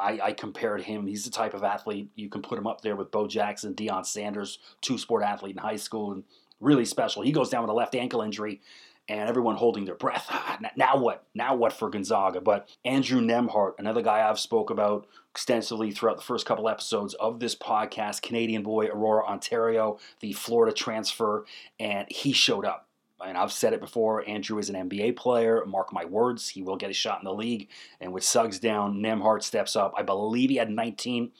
I, 0.00 0.18
I, 0.22 0.32
compared 0.32 0.80
him. 0.80 1.06
He's 1.06 1.26
the 1.26 1.30
type 1.30 1.52
of 1.52 1.62
athlete 1.62 2.08
you 2.14 2.30
can 2.30 2.40
put 2.40 2.58
him 2.58 2.66
up 2.66 2.80
there 2.80 2.96
with 2.96 3.10
Bo 3.10 3.26
Jackson, 3.26 3.74
Deion 3.74 4.06
Sanders, 4.06 4.58
two 4.80 4.96
sport 4.96 5.22
athlete 5.22 5.56
in 5.56 5.62
high 5.62 5.76
school, 5.76 6.12
and 6.12 6.24
really 6.58 6.86
special. 6.86 7.20
He 7.20 7.32
goes 7.32 7.50
down 7.50 7.60
with 7.60 7.68
a 7.68 7.74
left 7.74 7.94
ankle 7.94 8.22
injury 8.22 8.62
and 9.08 9.28
everyone 9.28 9.56
holding 9.56 9.84
their 9.84 9.94
breath. 9.94 10.26
Ah, 10.30 10.58
now 10.76 10.96
what? 10.96 11.24
Now 11.34 11.54
what 11.54 11.72
for 11.72 11.90
Gonzaga? 11.90 12.40
But 12.40 12.68
Andrew 12.84 13.20
Nembhard, 13.20 13.72
another 13.78 14.02
guy 14.02 14.28
I've 14.28 14.38
spoke 14.38 14.70
about 14.70 15.06
extensively 15.30 15.90
throughout 15.92 16.16
the 16.16 16.22
first 16.22 16.46
couple 16.46 16.68
episodes 16.68 17.14
of 17.14 17.40
this 17.40 17.54
podcast, 17.54 18.22
Canadian 18.22 18.62
boy, 18.62 18.86
Aurora, 18.86 19.26
Ontario, 19.26 19.98
the 20.20 20.32
Florida 20.32 20.74
transfer, 20.74 21.44
and 21.78 22.06
he 22.10 22.32
showed 22.32 22.64
up. 22.64 22.88
And 23.24 23.38
I've 23.38 23.52
said 23.52 23.72
it 23.72 23.80
before, 23.80 24.28
Andrew 24.28 24.58
is 24.58 24.68
an 24.68 24.88
NBA 24.88 25.16
player. 25.16 25.64
Mark 25.66 25.92
my 25.92 26.04
words, 26.04 26.50
he 26.50 26.62
will 26.62 26.76
get 26.76 26.90
a 26.90 26.94
shot 26.94 27.20
in 27.20 27.24
the 27.24 27.32
league. 27.32 27.68
And 28.00 28.12
with 28.12 28.24
Suggs 28.24 28.58
down, 28.58 28.98
Nembhard 28.98 29.42
steps 29.42 29.74
up. 29.74 29.94
I 29.96 30.02
believe 30.02 30.50
he 30.50 30.56
had 30.56 30.70
19 30.70 31.32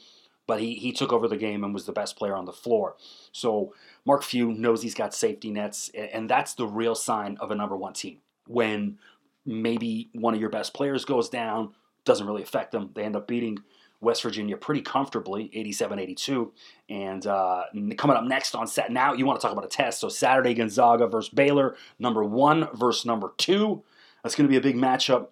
but 0.47 0.61
he, 0.61 0.75
he 0.75 0.93
took 0.93 1.13
over 1.13 1.29
the 1.29 1.37
game 1.37 1.65
and 1.65 1.75
was 1.75 1.87
the 1.87 1.93
best 1.93 2.17
player 2.17 2.35
on 2.35 2.45
the 2.45 2.53
floor. 2.53 2.97
So 3.33 3.75
Mark 4.05 4.23
Few 4.23 4.53
knows 4.53 4.83
he's 4.83 4.95
got 4.95 5.15
safety 5.15 5.51
nets, 5.51 5.91
and 5.95 6.31
that's 6.31 6.55
the 6.55 6.67
real 6.67 6.95
sign 6.95 7.37
of 7.41 7.51
a 7.51 7.55
number 7.55 7.77
one 7.77 7.93
team. 7.93 8.19
When 8.47 8.99
maybe 9.45 10.11
one 10.13 10.35
of 10.35 10.41
your 10.41 10.51
best 10.51 10.75
players 10.75 11.05
goes 11.05 11.29
down, 11.29 11.75
doesn't 12.05 12.27
really 12.27 12.43
affect 12.43 12.73
them. 12.73 12.91
They 12.95 13.03
end 13.03 13.17
up 13.17 13.27
beating 13.27 13.59
West 14.01 14.23
Virginia 14.23 14.57
pretty 14.57 14.83
comfortably, 14.83 15.51
87-82. 15.55 16.51
And 16.89 17.27
uh, 17.27 17.65
coming 17.97 18.17
up 18.17 18.25
next 18.25 18.55
on 18.55 18.67
set, 18.67 18.93
now 18.93 19.15
you 19.15 19.27
want 19.27 19.41
to 19.41 19.45
talk 19.45 19.53
about 19.53 19.65
a 19.65 19.69
test. 19.69 20.01
So 20.01 20.09
Saturday, 20.09 20.55
Gonzaga 20.55 21.07
versus 21.07 21.33
Baylor, 21.33 21.77
number 21.99 22.23
one 22.23 22.69
versus 22.75 23.05
number 23.07 23.33
two. 23.37 23.83
That's 24.23 24.35
going 24.35 24.49
to 24.49 24.51
be 24.51 24.57
a 24.57 24.61
big 24.61 24.77
matchup. 24.77 25.29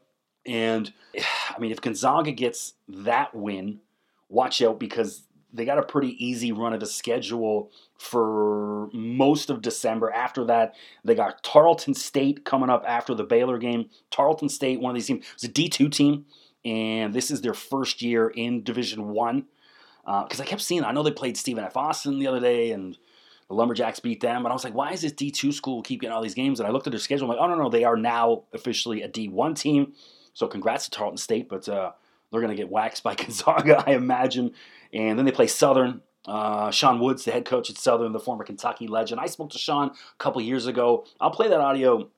And 0.47 0.93
I 1.17 1.59
mean, 1.59 1.71
if 1.71 1.81
Gonzaga 1.81 2.33
gets 2.33 2.75
that 2.89 3.35
win, 3.35 3.81
watch 4.35 4.61
out 4.61 4.79
because 4.79 5.23
they 5.55 5.65
got 5.65 5.79
a 5.79 5.83
pretty 5.83 6.17
easy 6.25 6.51
run 6.51 6.73
of 6.73 6.81
the 6.81 6.87
schedule 6.87 7.71
for 7.97 8.89
most 8.93 9.51
of 9.51 9.63
December. 9.63 10.11
After 10.11 10.45
that, 10.47 10.75
they 11.05 11.15
got 11.15 11.45
Tarleton 11.45 11.95
State 11.95 12.45
coming 12.45 12.69
up 12.69 12.85
after 12.87 13.15
the 13.15 13.23
Baylor 13.23 13.59
game. 13.59 13.89
Tarleton 14.11 14.49
State, 14.49 14.81
one 14.81 14.91
of 14.91 14.95
these 14.97 15.07
teams, 15.07 15.25
it's 15.35 15.45
a 15.45 15.49
D2 15.49 15.91
team, 15.93 16.27
and 16.65 17.15
this 17.15 17.31
is 17.31 17.41
their 17.41 17.55
first 17.55 18.03
year 18.03 18.29
in 18.29 18.65
Division 18.65 19.11
One. 19.11 19.47
Because 20.05 20.41
uh, 20.41 20.43
I 20.43 20.47
kept 20.47 20.61
seeing, 20.61 20.85
I 20.85 20.93
know 20.93 21.03
they 21.03 21.13
played 21.13 21.37
Stephen 21.37 21.65
F. 21.65 21.77
Austin 21.77 22.19
the 22.19 22.27
other 22.27 22.41
day, 22.41 22.73
and 22.73 22.99
The 23.49 23.55
Lumberjacks 23.55 24.01
beat 24.01 24.21
them, 24.21 24.43
But 24.43 24.51
I 24.51 24.53
was 24.53 24.65
like, 24.65 24.75
why 24.75 24.93
is 24.93 25.03
this 25.03 25.13
D2 25.13 25.55
school 25.55 25.83
keep 25.83 26.01
getting 26.01 26.13
all 26.13 26.23
these 26.23 26.35
games? 26.35 26.59
And 26.59 26.67
I 26.67 26.73
looked 26.73 26.87
at 26.87 26.91
their 26.91 27.01
schedule. 27.01 27.31
I'm 27.31 27.37
like, 27.37 27.43
oh 27.43 27.47
no, 27.47 27.63
no, 27.63 27.71
they 27.71 27.85
are 27.85 27.97
now 27.97 28.43
officially 28.53 29.03
a 29.03 29.09
D1 29.09 29.59
team. 29.59 29.93
So 30.35 30.49
congrats 30.49 30.87
to 30.87 30.91
Tarleton 30.91 31.17
State, 31.17 31.49
but 31.49 31.69
uh, 31.69 31.93
they're 32.35 32.43
going 32.43 32.55
to 32.55 32.61
get 32.61 32.71
waxed 32.71 33.03
by 33.03 33.15
Gonzaga, 33.15 33.85
I 33.87 33.93
imagine. 33.93 34.53
And 34.93 35.19
then 35.19 35.25
they 35.25 35.33
play 35.33 35.47
Southern. 35.47 36.03
Uh, 36.27 36.71
Sean 36.71 37.01
Woods, 37.01 37.25
the 37.25 37.33
head 37.33 37.45
coach 37.45 37.69
at 37.69 37.77
Southern, 37.77 38.13
the 38.13 38.19
former 38.19 38.45
Kentucky 38.45 38.89
legend. 38.89 39.21
I 39.21 39.27
spoke 39.27 39.51
to 39.51 39.59
Sean 39.59 39.91
a 39.91 40.19
couple 40.19 40.41
years 40.41 40.67
ago. 40.67 41.05
I'll 41.21 41.31
play 41.31 41.49
that 41.49 41.61
audio 41.61 42.11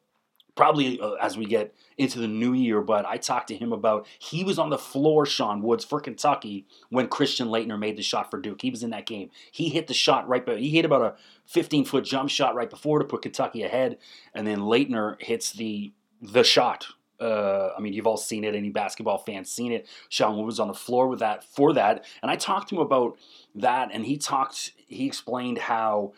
probably 0.54 0.98
uh, 1.00 1.12
as 1.20 1.36
we 1.36 1.44
get 1.44 1.74
into 1.98 2.18
the 2.18 2.28
new 2.28 2.52
year, 2.52 2.80
but 2.80 3.04
I 3.04 3.18
talked 3.18 3.48
to 3.48 3.56
him 3.56 3.72
about 3.72 4.06
he 4.18 4.42
was 4.42 4.58
on 4.58 4.70
the 4.70 4.78
floor, 4.78 5.26
Sean 5.26 5.60
Woods, 5.60 5.84
for 5.84 6.00
Kentucky 6.00 6.66
when 6.88 7.08
Christian 7.08 7.48
Laettner 7.48 7.78
made 7.78 7.96
the 7.96 8.02
shot 8.02 8.30
for 8.30 8.40
Duke. 8.40 8.62
He 8.62 8.70
was 8.70 8.82
in 8.82 8.90
that 8.90 9.06
game. 9.06 9.30
He 9.52 9.68
hit 9.68 9.86
the 9.86 9.94
shot 9.94 10.28
right, 10.28 10.46
but 10.46 10.58
he 10.58 10.70
hit 10.70 10.84
about 10.84 11.02
a 11.02 11.14
15 11.46 11.84
foot 11.84 12.04
jump 12.04 12.30
shot 12.30 12.54
right 12.54 12.70
before 12.70 12.98
to 12.98 13.04
put 13.04 13.22
Kentucky 13.22 13.62
ahead, 13.62 13.98
and 14.34 14.46
then 14.46 14.60
Laettner 14.60 15.20
hits 15.20 15.52
the 15.52 15.92
the 16.22 16.42
shot. 16.42 16.86
Uh, 17.20 17.70
I 17.76 17.80
mean, 17.80 17.92
you've 17.92 18.06
all 18.06 18.16
seen 18.16 18.44
it. 18.44 18.54
Any 18.54 18.70
basketball 18.70 19.18
fans 19.18 19.50
seen 19.50 19.72
it? 19.72 19.86
Sean 20.08 20.36
Woods 20.36 20.46
was 20.46 20.60
on 20.60 20.68
the 20.68 20.74
floor 20.74 21.08
with 21.08 21.20
that 21.20 21.44
for 21.44 21.72
that, 21.74 22.04
and 22.22 22.30
I 22.30 22.36
talked 22.36 22.68
to 22.70 22.76
him 22.76 22.82
about 22.82 23.16
that, 23.54 23.90
and 23.92 24.04
he 24.04 24.16
talked. 24.16 24.72
He 24.86 25.06
explained 25.06 25.58
how 25.58 26.12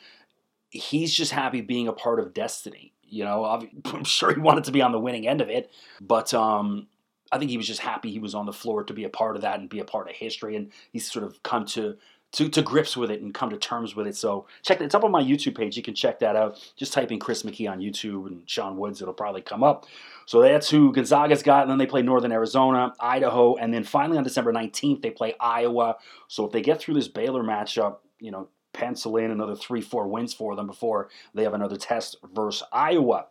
he's 0.71 1.12
just 1.12 1.33
happy 1.33 1.61
being 1.61 1.88
a 1.88 1.93
part 1.93 2.21
of 2.21 2.35
destiny 2.35 2.93
you 3.11 3.25
know, 3.25 3.45
I'm 3.87 4.05
sure 4.05 4.33
he 4.33 4.40
wanted 4.40 4.64
to 4.64 4.73
be 4.73 4.83
on 4.83 4.93
the 4.93 5.00
winning 5.00 5.26
end 5.26 5.40
of 5.40 5.49
it, 5.49 5.71
but 6.00 6.33
um, 6.35 6.87
I 7.33 7.38
think 7.38 7.50
he 7.50 7.57
was 7.57 7.67
just 7.67 7.81
happy 7.81 8.11
he 8.11 8.19
was 8.19 8.35
on 8.35 8.47
the 8.47 8.52
floor 8.52 8.85
to 8.85 8.93
be 8.93 9.05
a 9.05 9.09
part 9.09 9.37
of 9.37 9.43
that 9.43 9.61
and 9.61 9.69
be 9.69 9.81
a 9.81 9.85
part 9.85 10.09
of 10.09 10.14
history, 10.14 10.57
and 10.57 10.71
he's 10.93 11.11
sort 11.11 11.25
of 11.25 11.43
come 11.43 11.64
to 11.67 11.97
to, 12.32 12.49
to 12.49 12.62
grips 12.62 12.97
with 12.97 13.11
it 13.11 13.23
and 13.23 13.32
come 13.32 13.50
to 13.50 13.56
terms 13.56 13.97
with 13.97 14.06
it. 14.06 14.16
So 14.16 14.47
check. 14.62 14.80
It's 14.80 14.94
up 14.94 15.04
on 15.04 15.11
my 15.11 15.23
YouTube 15.23 15.56
page. 15.56 15.76
You 15.76 15.82
can 15.82 15.94
check 15.94 16.18
that 16.20 16.37
out. 16.37 16.58
Just 16.76 16.92
type 16.92 17.11
in 17.11 17.18
Chris 17.18 17.42
McKee 17.42 17.70
on 17.70 17.80
YouTube 17.80 18.26
and 18.26 18.49
Sean 18.49 18.76
Woods. 18.76 19.00
It'll 19.00 19.14
probably 19.14 19.40
come 19.40 19.64
up. 19.64 19.87
So 20.26 20.42
that's 20.42 20.68
who 20.68 20.92
Gonzaga's 20.92 21.42
got. 21.42 21.62
And 21.62 21.70
then 21.70 21.78
they 21.78 21.87
play 21.87 22.02
Northern 22.02 22.32
Arizona, 22.32 22.92
Idaho, 23.00 23.56
and 23.56 23.73
then 23.73 23.82
finally 23.82 24.18
on 24.18 24.25
December 24.25 24.52
19th 24.52 25.00
they 25.00 25.11
play 25.11 25.35
Iowa. 25.40 25.97
So 26.28 26.44
if 26.44 26.52
they 26.52 26.61
get 26.61 26.80
through 26.80 26.94
this 26.94 27.08
Baylor 27.08 27.42
matchup, 27.42 27.99
you 28.20 28.30
know, 28.30 28.49
pencil 28.75 29.16
in 29.16 29.30
another 29.30 29.56
three, 29.56 29.80
four 29.80 30.06
wins 30.06 30.35
for 30.35 30.54
them 30.54 30.66
before 30.66 31.08
they 31.35 31.42
have 31.44 31.54
another 31.54 31.76
test 31.76 32.16
versus 32.35 32.66
Iowa. 32.73 33.26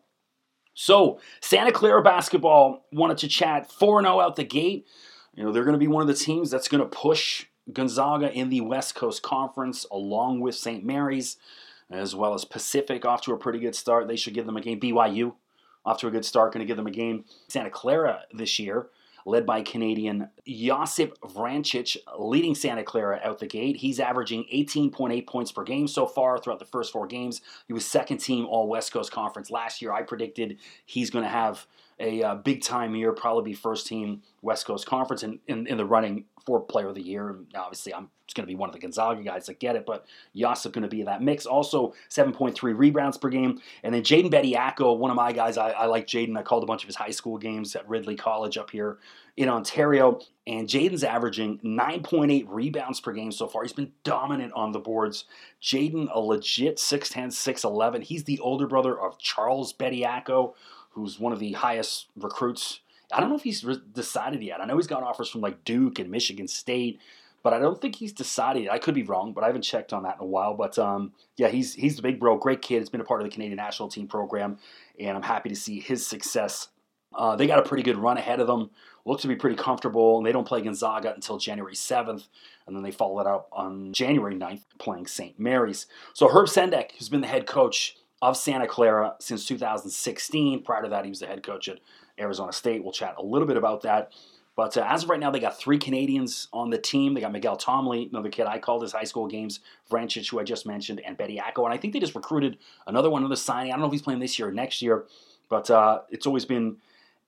So, 0.73 1.19
Santa 1.41 1.71
Clara 1.71 2.03
basketball 2.03 2.85
wanted 2.91 3.17
to 3.19 3.27
chat 3.27 3.71
4 3.71 4.03
0 4.03 4.19
out 4.19 4.35
the 4.35 4.43
gate. 4.43 4.85
You 5.33 5.43
know, 5.43 5.51
they're 5.51 5.63
going 5.63 5.73
to 5.73 5.79
be 5.79 5.87
one 5.87 6.01
of 6.01 6.07
the 6.07 6.13
teams 6.13 6.51
that's 6.51 6.67
going 6.67 6.83
to 6.83 6.89
push 6.89 7.47
Gonzaga 7.71 8.31
in 8.31 8.49
the 8.49 8.61
West 8.61 8.95
Coast 8.95 9.21
Conference 9.21 9.85
along 9.91 10.39
with 10.39 10.55
St. 10.55 10.83
Mary's, 10.83 11.37
as 11.89 12.15
well 12.15 12.33
as 12.33 12.45
Pacific 12.45 13.05
off 13.05 13.21
to 13.21 13.33
a 13.33 13.37
pretty 13.37 13.59
good 13.59 13.75
start. 13.75 14.07
They 14.07 14.15
should 14.15 14.33
give 14.33 14.45
them 14.45 14.57
a 14.57 14.61
game. 14.61 14.79
BYU 14.79 15.33
off 15.85 15.99
to 15.99 16.07
a 16.07 16.11
good 16.11 16.25
start, 16.25 16.53
going 16.53 16.65
to 16.65 16.67
give 16.67 16.77
them 16.77 16.87
a 16.87 16.91
game. 16.91 17.25
Santa 17.47 17.69
Clara 17.69 18.23
this 18.33 18.59
year 18.59 18.87
led 19.27 19.45
by 19.45 19.61
Canadian 19.61 20.29
Josip 20.47 21.19
Vrancic, 21.19 21.97
leading 22.17 22.55
Santa 22.55 22.83
Clara 22.83 23.19
out 23.21 23.39
the 23.39 23.45
gate. 23.45 23.75
He's 23.75 23.99
averaging 23.99 24.45
18.8 24.53 25.27
points 25.27 25.51
per 25.51 25.65
game 25.65 25.87
so 25.87 26.07
far 26.07 26.37
throughout 26.37 26.59
the 26.59 26.65
first 26.65 26.93
four 26.93 27.05
games. 27.07 27.41
He 27.67 27.73
was 27.73 27.85
second 27.85 28.19
team 28.19 28.45
All 28.45 28.69
West 28.69 28.93
Coast 28.93 29.11
Conference 29.11 29.51
last 29.51 29.81
year. 29.81 29.91
I 29.91 30.03
predicted 30.03 30.57
he's 30.85 31.09
going 31.09 31.25
to 31.25 31.29
have 31.29 31.67
a 31.99 32.23
uh, 32.23 32.35
big 32.35 32.61
time 32.61 32.95
year, 32.95 33.11
probably 33.11 33.51
be 33.51 33.55
first 33.55 33.87
team 33.87 34.21
West 34.41 34.65
Coast 34.65 34.85
Conference 34.85 35.23
in, 35.23 35.39
in, 35.47 35.67
in 35.67 35.77
the 35.77 35.85
running 35.85 36.25
for 36.45 36.61
Player 36.61 36.87
of 36.87 36.95
the 36.95 37.01
Year. 37.01 37.35
Obviously, 37.55 37.93
I'm 37.93 38.09
going 38.33 38.45
to 38.45 38.51
be 38.51 38.55
one 38.55 38.69
of 38.69 38.73
the 38.73 38.79
Gonzaga 38.79 39.21
guys 39.23 39.47
that 39.47 39.59
get 39.59 39.75
it, 39.75 39.85
but 39.85 40.05
Josip 40.35 40.73
going 40.73 40.83
to 40.83 40.87
be 40.87 41.01
in 41.01 41.05
that 41.05 41.21
mix. 41.21 41.45
Also, 41.45 41.93
7.3 42.09 42.77
rebounds 42.77 43.17
per 43.17 43.29
game. 43.29 43.59
And 43.83 43.93
then 43.93 44.01
Jaden 44.01 44.31
Bediako, 44.31 44.97
one 44.97 45.11
of 45.11 45.17
my 45.17 45.31
guys, 45.31 45.57
I, 45.57 45.71
I 45.71 45.85
like 45.87 46.07
Jaden. 46.07 46.37
I 46.37 46.43
called 46.43 46.63
a 46.63 46.65
bunch 46.65 46.83
of 46.83 46.87
his 46.87 46.95
high 46.95 47.11
school 47.11 47.37
games 47.37 47.75
at 47.75 47.87
Ridley 47.87 48.15
College 48.15 48.57
up 48.57 48.69
here 48.69 48.97
in 49.35 49.49
Ontario. 49.49 50.19
And 50.45 50.67
Jaden's 50.67 51.03
averaging 51.03 51.59
9.8 51.59 52.45
rebounds 52.47 52.99
per 53.01 53.11
game 53.11 53.31
so 53.31 53.47
far. 53.47 53.63
He's 53.63 53.73
been 53.73 53.91
dominant 54.03 54.53
on 54.53 54.71
the 54.71 54.79
boards. 54.79 55.25
Jaden, 55.61 56.07
a 56.13 56.19
legit 56.19 56.77
6'10, 56.77 57.27
6'11. 57.27 58.03
He's 58.03 58.23
the 58.23 58.39
older 58.39 58.67
brother 58.67 58.97
of 58.97 59.17
Charles 59.19 59.73
Bediako 59.73 60.53
who's 60.97 61.19
one 61.19 61.31
of 61.31 61.39
the 61.39 61.53
highest 61.53 62.07
recruits. 62.15 62.79
I 63.13 63.19
don't 63.19 63.29
know 63.29 63.35
if 63.35 63.43
he's 63.43 63.63
re- 63.63 63.81
decided 63.93 64.41
yet. 64.41 64.59
I 64.59 64.65
know 64.65 64.77
he's 64.77 64.87
got 64.87 65.03
offers 65.03 65.29
from 65.29 65.41
like 65.41 65.63
Duke 65.63 65.99
and 65.99 66.09
Michigan 66.09 66.47
State, 66.47 66.99
but 67.43 67.53
I 67.53 67.59
don't 67.59 67.79
think 67.79 67.95
he's 67.95 68.11
decided. 68.11 68.67
I 68.67 68.79
could 68.79 68.95
be 68.95 69.03
wrong, 69.03 69.31
but 69.31 69.43
I 69.43 69.47
haven't 69.47 69.61
checked 69.61 69.93
on 69.93 70.03
that 70.03 70.17
in 70.19 70.23
a 70.23 70.27
while. 70.27 70.55
But 70.55 70.79
um, 70.79 71.13
yeah, 71.37 71.49
he's 71.49 71.75
he's 71.75 71.95
the 71.95 72.01
big 72.01 72.19
bro, 72.19 72.35
great 72.37 72.63
kid. 72.63 72.79
He's 72.79 72.89
been 72.89 72.99
a 72.99 73.05
part 73.05 73.21
of 73.21 73.27
the 73.27 73.33
Canadian 73.33 73.57
national 73.57 73.89
team 73.89 74.07
program, 74.07 74.57
and 74.99 75.15
I'm 75.15 75.23
happy 75.23 75.49
to 75.49 75.55
see 75.55 75.79
his 75.79 76.05
success. 76.05 76.69
Uh, 77.15 77.35
they 77.35 77.45
got 77.47 77.59
a 77.59 77.63
pretty 77.63 77.83
good 77.83 77.97
run 77.97 78.17
ahead 78.17 78.39
of 78.39 78.47
them. 78.47 78.71
Look 79.05 79.21
to 79.21 79.27
be 79.27 79.35
pretty 79.35 79.55
comfortable, 79.55 80.17
and 80.17 80.25
they 80.25 80.31
don't 80.31 80.47
play 80.47 80.61
Gonzaga 80.61 81.13
until 81.13 81.37
January 81.37 81.75
7th, 81.75 82.27
and 82.65 82.75
then 82.75 82.83
they 82.83 82.91
follow 82.91 83.19
it 83.21 83.27
up 83.27 83.47
on 83.53 83.93
January 83.93 84.35
9th 84.35 84.63
playing 84.79 85.07
St. 85.07 85.39
Mary's. 85.39 85.85
So 86.13 86.27
Herb 86.27 86.47
Sendek, 86.47 86.91
who's 86.97 87.07
been 87.07 87.21
the 87.21 87.27
head 87.27 87.47
coach 87.47 87.95
of 88.21 88.35
Santa 88.37 88.67
Clara 88.67 89.15
since 89.19 89.45
2016. 89.45 90.63
Prior 90.63 90.83
to 90.83 90.89
that, 90.89 91.05
he 91.05 91.09
was 91.09 91.19
the 91.19 91.27
head 91.27 91.43
coach 91.43 91.69
at 91.69 91.79
Arizona 92.19 92.51
State. 92.51 92.83
We'll 92.83 92.93
chat 92.93 93.15
a 93.17 93.23
little 93.23 93.47
bit 93.47 93.57
about 93.57 93.81
that. 93.83 94.11
But 94.55 94.75
uh, 94.75 94.85
as 94.89 95.03
of 95.03 95.09
right 95.11 95.19
now, 95.19 95.29
they 95.29 95.39
got 95.39 95.59
three 95.59 95.77
Canadians 95.77 96.47
on 96.51 96.71
the 96.71 96.79
team. 96.79 97.13
They 97.13 97.21
got 97.21 97.31
Miguel 97.31 97.57
Tomley, 97.57 98.09
another 98.09 98.29
kid 98.29 98.47
I 98.47 98.57
called 98.57 98.81
his 98.81 98.91
high 98.91 99.03
school 99.03 99.27
games, 99.27 99.59
Vrancic, 99.89 100.31
who 100.31 100.39
I 100.39 100.43
just 100.43 100.65
mentioned, 100.65 100.99
and 101.05 101.15
Bediako. 101.15 101.63
And 101.65 101.73
I 101.73 101.77
think 101.77 101.93
they 101.93 101.99
just 101.99 102.15
recruited 102.15 102.57
another 102.87 103.11
one, 103.11 103.21
another 103.21 103.35
signing. 103.35 103.71
I 103.71 103.75
don't 103.75 103.81
know 103.81 103.87
if 103.87 103.91
he's 103.91 104.01
playing 104.01 104.19
this 104.19 104.39
year 104.39 104.47
or 104.47 104.51
next 104.51 104.81
year, 104.81 105.05
but 105.47 105.69
uh, 105.69 106.01
it's 106.09 106.25
always 106.25 106.45
been 106.45 106.77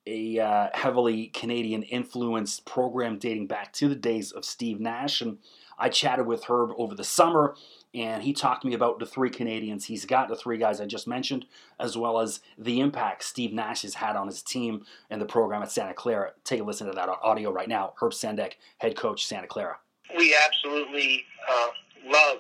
a 0.08 0.39
uh, 0.39 0.69
heavily 0.74 1.27
Canadian 1.27 1.84
influenced 1.84 2.65
program 2.65 3.19
dating 3.19 3.46
back 3.46 3.74
to 3.74 3.88
the 3.88 3.96
days 3.96 4.31
of 4.31 4.43
Steve 4.43 4.79
Nash. 4.79 5.22
And 5.22 5.38
I 5.77 5.89
chatted 5.89 6.25
with 6.25 6.46
Herb 6.46 6.72
over 6.79 6.96
the 6.96 7.03
summer 7.03 7.55
and 7.93 8.22
he 8.22 8.34
talked 8.34 8.62
to 8.62 8.67
me 8.67 8.75
about 8.75 9.00
the 9.00 9.05
three 9.05 9.29
Canadians 9.29 9.86
he's 9.86 10.05
got, 10.05 10.27
the 10.27 10.36
three 10.36 10.58
guys 10.58 10.79
I 10.79 10.86
just 10.86 11.08
mentioned, 11.08 11.46
as 11.79 11.98
well 11.98 12.19
as 12.19 12.39
the 12.58 12.79
impact 12.79 13.24
Steve 13.24 13.51
Nash 13.51 13.81
has 13.81 13.96
had 13.96 14.15
on 14.15 14.27
his 14.27 14.43
team 14.43 14.86
and 15.10 15.19
the 15.19 15.25
program 15.25 15.63
at 15.63 15.72
Santa 15.72 15.93
Clara. 15.93 16.31
Take 16.43 16.62
a 16.62 16.63
listen 16.63 16.88
to 16.88 16.93
that 16.93 17.10
audio 17.24 17.51
right 17.51 17.67
now. 17.67 17.93
Herb 18.00 18.12
Sendek, 18.12 18.53
head 18.77 18.96
coach, 18.96 19.25
Santa 19.25 19.48
Clara. 19.48 19.77
We 20.15 20.36
absolutely 20.46 21.24
uh, 21.50 21.67
love 22.08 22.38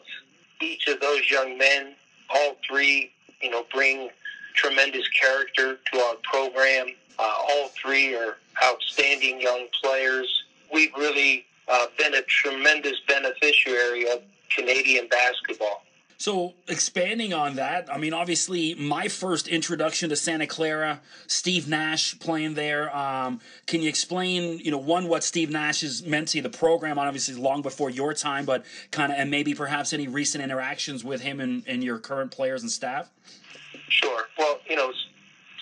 each 0.61 0.87
of 0.87 0.99
those 0.99 1.29
young 1.31 1.57
men. 1.57 1.95
All 2.29 2.55
three, 2.67 3.11
you 3.41 3.49
know, 3.49 3.65
bring 3.73 4.09
tremendous 4.53 5.07
character 5.09 5.79
to 5.91 5.99
our 5.99 6.15
program. 6.23 6.87
Uh, 7.17 7.33
all 7.49 7.69
three 7.69 8.15
are 8.15 8.37
outstanding 8.63 9.41
young 9.41 9.67
players. 9.81 10.43
We've 10.71 10.93
really 10.95 11.45
uh, 11.67 11.87
been 11.97 12.13
a 12.15 12.21
tremendous 12.23 12.99
beneficiary 13.07 14.09
of 14.09 14.21
Canadian 14.55 15.07
basketball. 15.07 15.83
So, 16.19 16.53
expanding 16.67 17.33
on 17.33 17.55
that, 17.55 17.87
I 17.89 17.97
mean, 17.97 18.11
obviously, 18.11 18.75
my 18.75 19.07
first 19.07 19.47
introduction 19.47 20.09
to 20.09 20.17
Santa 20.17 20.47
Clara, 20.47 20.99
Steve 21.27 21.69
Nash 21.69 22.19
playing 22.19 22.55
there. 22.55 22.93
Um, 22.93 23.39
can 23.67 23.81
you 23.81 23.87
explain, 23.87 24.59
you 24.59 24.69
know, 24.69 24.77
one, 24.77 25.07
what 25.07 25.23
Steve 25.23 25.49
Nash 25.49 25.79
has 25.79 26.03
meant 26.03 26.27
to 26.29 26.41
the 26.41 26.49
program, 26.49 26.99
obviously, 26.99 27.35
long 27.35 27.61
before 27.61 27.89
your 27.89 28.13
time, 28.13 28.43
but 28.43 28.65
kind 28.91 29.13
of, 29.13 29.17
and 29.17 29.31
maybe 29.31 29.53
perhaps 29.53 29.93
any 29.93 30.09
recent 30.09 30.43
interactions 30.43 31.05
with 31.05 31.21
him 31.21 31.39
and, 31.39 31.63
and 31.67 31.85
your 31.85 31.99
current 31.99 32.31
players 32.31 32.63
and 32.63 32.71
staff? 32.71 33.09
Sure. 33.87 34.23
Well, 34.37 34.59
you 34.69 34.75
know, 34.75 34.91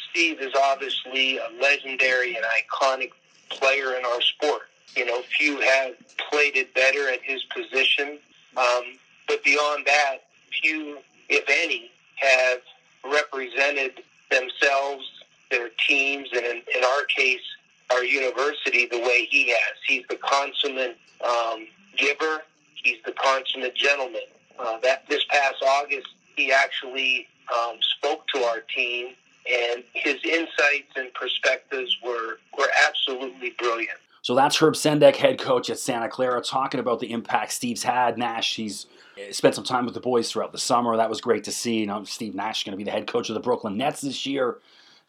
Steve 0.09 0.41
is 0.41 0.53
obviously 0.59 1.37
a 1.37 1.49
legendary 1.61 2.35
and 2.35 2.43
iconic 2.43 3.11
player 3.49 3.93
in 3.93 4.03
our 4.05 4.21
sport. 4.21 4.63
You 4.95 5.05
know, 5.05 5.21
few 5.37 5.61
have 5.61 5.93
played 6.31 6.57
it 6.57 6.73
better 6.73 7.09
at 7.09 7.21
his 7.21 7.43
position 7.53 8.17
um, 8.57 8.83
but 9.27 9.43
beyond 9.43 9.85
that, 9.85 10.17
few, 10.61 10.97
if 11.29 11.43
any, 11.49 11.91
have 12.15 12.59
represented 13.05 14.03
themselves, 14.31 15.05
their 15.51 15.69
teams, 15.87 16.29
and 16.33 16.45
in, 16.45 16.61
in 16.75 16.83
our 16.83 17.03
case, 17.05 17.41
our 17.91 18.03
university 18.03 18.85
the 18.85 18.99
way 18.99 19.25
he 19.29 19.49
has. 19.49 19.77
He's 19.85 20.03
the 20.09 20.17
consummate 20.17 20.97
um, 21.25 21.67
giver. 21.95 22.41
He's 22.75 22.97
the 23.05 23.13
consummate 23.13 23.75
gentleman. 23.75 24.21
Uh, 24.59 24.79
that 24.79 25.07
this 25.07 25.23
past 25.29 25.61
August, 25.63 26.07
he 26.35 26.51
actually 26.51 27.27
um, 27.53 27.77
spoke 27.97 28.27
to 28.33 28.43
our 28.43 28.59
team, 28.59 29.13
and 29.49 29.83
his 29.93 30.15
insights 30.25 30.91
and 30.95 31.13
perspectives 31.13 31.95
were 32.03 32.39
were 32.57 32.69
absolutely 32.87 33.51
brilliant. 33.51 33.99
So 34.27 34.35
that's 34.35 34.57
Herb 34.57 34.73
Sendek, 34.73 35.15
head 35.15 35.39
coach 35.39 35.69
at 35.69 35.79
Santa 35.79 36.09
Clara, 36.09 36.41
talking 36.41 36.81
about 36.81 36.99
the 36.99 37.13
impact 37.13 37.53
Steve's 37.53 37.83
had. 37.83 38.17
Nash, 38.17 38.57
he's 38.57 38.85
spent 39.31 39.55
some 39.55 39.63
time 39.63 39.85
with 39.85 39.93
the 39.93 40.01
boys 40.01 40.29
throughout 40.29 40.51
the 40.51 40.57
summer. 40.57 40.97
That 40.97 41.09
was 41.09 41.21
great 41.21 41.45
to 41.45 41.51
see. 41.53 41.77
You 41.77 41.85
know, 41.85 42.03
Steve 42.03 42.35
Nash 42.35 42.65
going 42.65 42.73
to 42.73 42.77
be 42.77 42.83
the 42.83 42.91
head 42.91 43.07
coach 43.07 43.29
of 43.29 43.35
the 43.35 43.39
Brooklyn 43.39 43.77
Nets 43.77 44.01
this 44.01 44.25
year, 44.25 44.57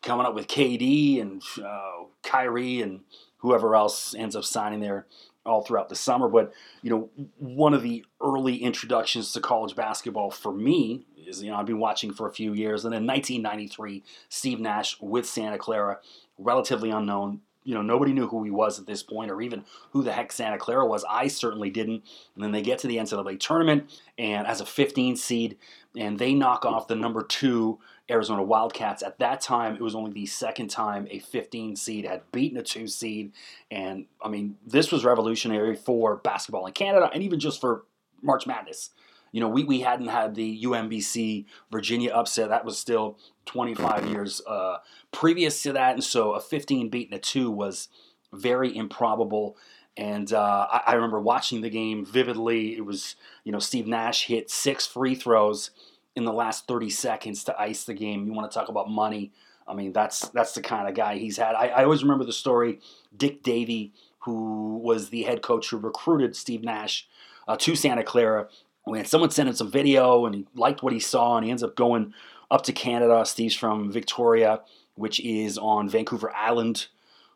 coming 0.02 0.24
up 0.24 0.36
with 0.36 0.46
KD 0.46 1.20
and 1.20 1.42
uh, 1.60 2.04
Kyrie 2.22 2.80
and 2.80 3.00
whoever 3.38 3.74
else 3.74 4.14
ends 4.14 4.36
up 4.36 4.44
signing 4.44 4.78
there 4.78 5.08
all 5.44 5.62
throughout 5.62 5.88
the 5.88 5.96
summer. 5.96 6.28
But 6.28 6.52
you 6.82 6.90
know, 6.90 7.10
one 7.38 7.74
of 7.74 7.82
the 7.82 8.04
early 8.20 8.58
introductions 8.58 9.32
to 9.32 9.40
college 9.40 9.74
basketball 9.74 10.30
for 10.30 10.52
me 10.52 11.06
is 11.16 11.42
you 11.42 11.50
know 11.50 11.56
I've 11.56 11.66
been 11.66 11.80
watching 11.80 12.12
for 12.12 12.28
a 12.28 12.32
few 12.32 12.54
years, 12.54 12.84
and 12.84 12.94
in 12.94 13.04
1993, 13.04 14.04
Steve 14.28 14.60
Nash 14.60 14.96
with 15.00 15.26
Santa 15.26 15.58
Clara, 15.58 15.98
relatively 16.38 16.90
unknown. 16.90 17.40
You 17.68 17.74
know, 17.74 17.82
nobody 17.82 18.14
knew 18.14 18.26
who 18.26 18.44
he 18.44 18.50
was 18.50 18.78
at 18.78 18.86
this 18.86 19.02
point, 19.02 19.30
or 19.30 19.42
even 19.42 19.62
who 19.90 20.02
the 20.02 20.10
heck 20.10 20.32
Santa 20.32 20.56
Clara 20.56 20.86
was. 20.86 21.04
I 21.06 21.28
certainly 21.28 21.68
didn't. 21.68 22.02
And 22.34 22.42
then 22.42 22.50
they 22.50 22.62
get 22.62 22.78
to 22.78 22.86
the 22.86 22.96
NCAA 22.96 23.38
tournament, 23.38 23.90
and 24.16 24.46
as 24.46 24.62
a 24.62 24.64
15 24.64 25.16
seed, 25.16 25.58
and 25.94 26.18
they 26.18 26.32
knock 26.32 26.64
off 26.64 26.88
the 26.88 26.96
number 26.96 27.22
two 27.22 27.78
Arizona 28.10 28.42
Wildcats. 28.42 29.02
At 29.02 29.18
that 29.18 29.42
time, 29.42 29.74
it 29.74 29.82
was 29.82 29.94
only 29.94 30.12
the 30.12 30.24
second 30.24 30.68
time 30.68 31.06
a 31.10 31.18
15 31.18 31.76
seed 31.76 32.06
had 32.06 32.22
beaten 32.32 32.56
a 32.56 32.62
two 32.62 32.86
seed. 32.86 33.32
And 33.70 34.06
I 34.22 34.30
mean, 34.30 34.56
this 34.66 34.90
was 34.90 35.04
revolutionary 35.04 35.76
for 35.76 36.16
basketball 36.16 36.64
in 36.64 36.72
Canada 36.72 37.10
and 37.12 37.22
even 37.22 37.38
just 37.38 37.60
for 37.60 37.84
March 38.22 38.46
Madness. 38.46 38.92
You 39.32 39.40
know, 39.40 39.48
we, 39.48 39.64
we 39.64 39.80
hadn't 39.80 40.08
had 40.08 40.34
the 40.34 40.62
UMBC 40.64 41.46
Virginia 41.70 42.10
upset. 42.12 42.48
That 42.48 42.64
was 42.64 42.78
still 42.78 43.18
25 43.46 44.06
years 44.06 44.40
uh, 44.46 44.78
previous 45.12 45.62
to 45.62 45.72
that. 45.72 45.94
And 45.94 46.04
so 46.04 46.32
a 46.32 46.40
15 46.40 46.88
beating 46.88 47.14
a 47.14 47.18
two 47.18 47.50
was 47.50 47.88
very 48.32 48.74
improbable. 48.76 49.56
And 49.96 50.32
uh, 50.32 50.66
I, 50.70 50.82
I 50.88 50.92
remember 50.94 51.20
watching 51.20 51.60
the 51.60 51.70
game 51.70 52.04
vividly. 52.04 52.76
It 52.76 52.84
was, 52.84 53.16
you 53.44 53.52
know, 53.52 53.58
Steve 53.58 53.86
Nash 53.86 54.26
hit 54.26 54.50
six 54.50 54.86
free 54.86 55.14
throws 55.14 55.70
in 56.14 56.24
the 56.24 56.32
last 56.32 56.66
30 56.66 56.90
seconds 56.90 57.44
to 57.44 57.60
ice 57.60 57.84
the 57.84 57.94
game. 57.94 58.26
You 58.26 58.32
want 58.32 58.50
to 58.50 58.58
talk 58.58 58.68
about 58.68 58.90
money. 58.90 59.32
I 59.66 59.74
mean, 59.74 59.92
that's 59.92 60.28
that's 60.30 60.52
the 60.52 60.62
kind 60.62 60.88
of 60.88 60.94
guy 60.94 61.18
he's 61.18 61.36
had. 61.36 61.54
I, 61.54 61.68
I 61.68 61.84
always 61.84 62.02
remember 62.02 62.24
the 62.24 62.32
story. 62.32 62.80
Dick 63.16 63.42
Davey, 63.42 63.92
who 64.20 64.78
was 64.78 65.10
the 65.10 65.22
head 65.24 65.42
coach 65.42 65.70
who 65.70 65.76
recruited 65.76 66.34
Steve 66.34 66.64
Nash 66.64 67.06
uh, 67.46 67.56
to 67.58 67.76
Santa 67.76 68.02
Clara, 68.02 68.48
when 68.88 69.04
someone 69.04 69.30
sent 69.30 69.48
him 69.48 69.54
some 69.54 69.70
video 69.70 70.26
and 70.26 70.34
he 70.34 70.46
liked 70.54 70.82
what 70.82 70.92
he 70.92 71.00
saw, 71.00 71.36
and 71.36 71.44
he 71.44 71.50
ends 71.50 71.62
up 71.62 71.76
going 71.76 72.14
up 72.50 72.62
to 72.64 72.72
Canada. 72.72 73.24
Steve's 73.24 73.54
from 73.54 73.92
Victoria, 73.92 74.60
which 74.94 75.20
is 75.20 75.58
on 75.58 75.88
Vancouver 75.88 76.34
Island 76.34 76.88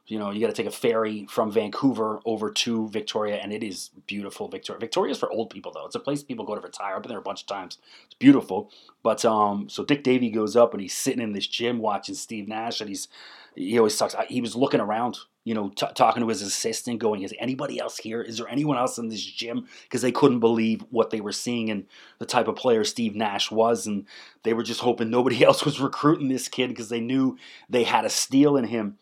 you 0.07 0.19
know, 0.19 0.31
you 0.31 0.41
got 0.41 0.49
to 0.49 0.53
take 0.53 0.67
a 0.67 0.77
ferry 0.77 1.27
from 1.31 1.53
Vancouver 1.53 2.21
over 2.27 2.51
to 2.51 2.89
Victoria, 2.89 3.37
and 3.37 3.53
it 3.53 3.63
is 3.63 3.91
beautiful. 4.07 4.49
Victoria, 4.49 4.81
Victoria's 4.81 5.19
for 5.19 5.31
old 5.31 5.51
people 5.51 5.71
though. 5.73 5.87
It's 5.87 5.95
a 5.95 6.01
place 6.01 6.23
people 6.23 6.45
go 6.45 6.55
to 6.55 6.61
retire. 6.61 6.97
I've 6.97 7.03
been 7.03 7.11
there 7.11 7.19
a 7.19 7.23
bunch 7.23 7.43
of 7.43 7.47
times. 7.47 7.79
It's 8.07 8.15
beautiful. 8.15 8.71
But 9.03 9.25
um, 9.25 9.69
so 9.69 9.85
Dick 9.85 10.03
Davey 10.03 10.31
goes 10.31 10.57
up 10.57 10.75
and 10.75 10.83
he's 10.83 10.95
sitting 10.95 11.23
in 11.23 11.33
this 11.33 11.47
gym 11.47 11.79
watching 11.79 12.15
Steve 12.15 12.49
Nash, 12.49 12.81
and 12.81 12.89
he's 12.89 13.09
he 13.55 13.79
always 13.79 13.97
talks. 13.97 14.15
He 14.29 14.41
was 14.41 14.57
looking 14.57 14.81
around, 14.81 15.19
you 15.45 15.55
know, 15.55 15.71
t- 15.71 15.87
talking 15.95 16.23
to 16.23 16.29
his 16.29 16.43
assistant, 16.43 17.01
going, 17.01 17.23
"Is 17.23 17.35
anybody 17.39 17.79
else 17.79 17.99
here? 17.99 18.23
Is 18.23 18.39
there 18.39 18.49
anyone 18.49 18.79
else 18.79 18.99
in 18.99 19.09
this 19.09 19.25
gym?" 19.25 19.67
Because 19.83 20.03
they 20.03 20.13
couldn't 20.13 20.41
believe 20.41 20.85
what 20.91 21.11
they 21.11 21.21
were 21.21 21.33
seeing 21.33 21.71
and 21.71 21.87
the 22.19 22.27
type 22.27 22.49
of 22.49 22.57
player 22.57 22.85
Steve 22.85 23.15
Nash 23.15 23.51
was, 23.51 23.87
and 23.87 24.07
they 24.43 24.55
were 24.55 24.63
just 24.63 24.81
hoping 24.81 25.11
nobody 25.11 25.45
else 25.45 25.65
was 25.65 25.81
recruiting 25.81 26.29
this 26.29 26.49
kid 26.49 26.69
because 26.69 26.89
they 26.89 27.01
knew 27.01 27.37
they 27.69 27.85
had 27.85 28.05
a 28.05 28.11
steal 28.11 28.57
in 28.57 28.65
him. 28.65 28.99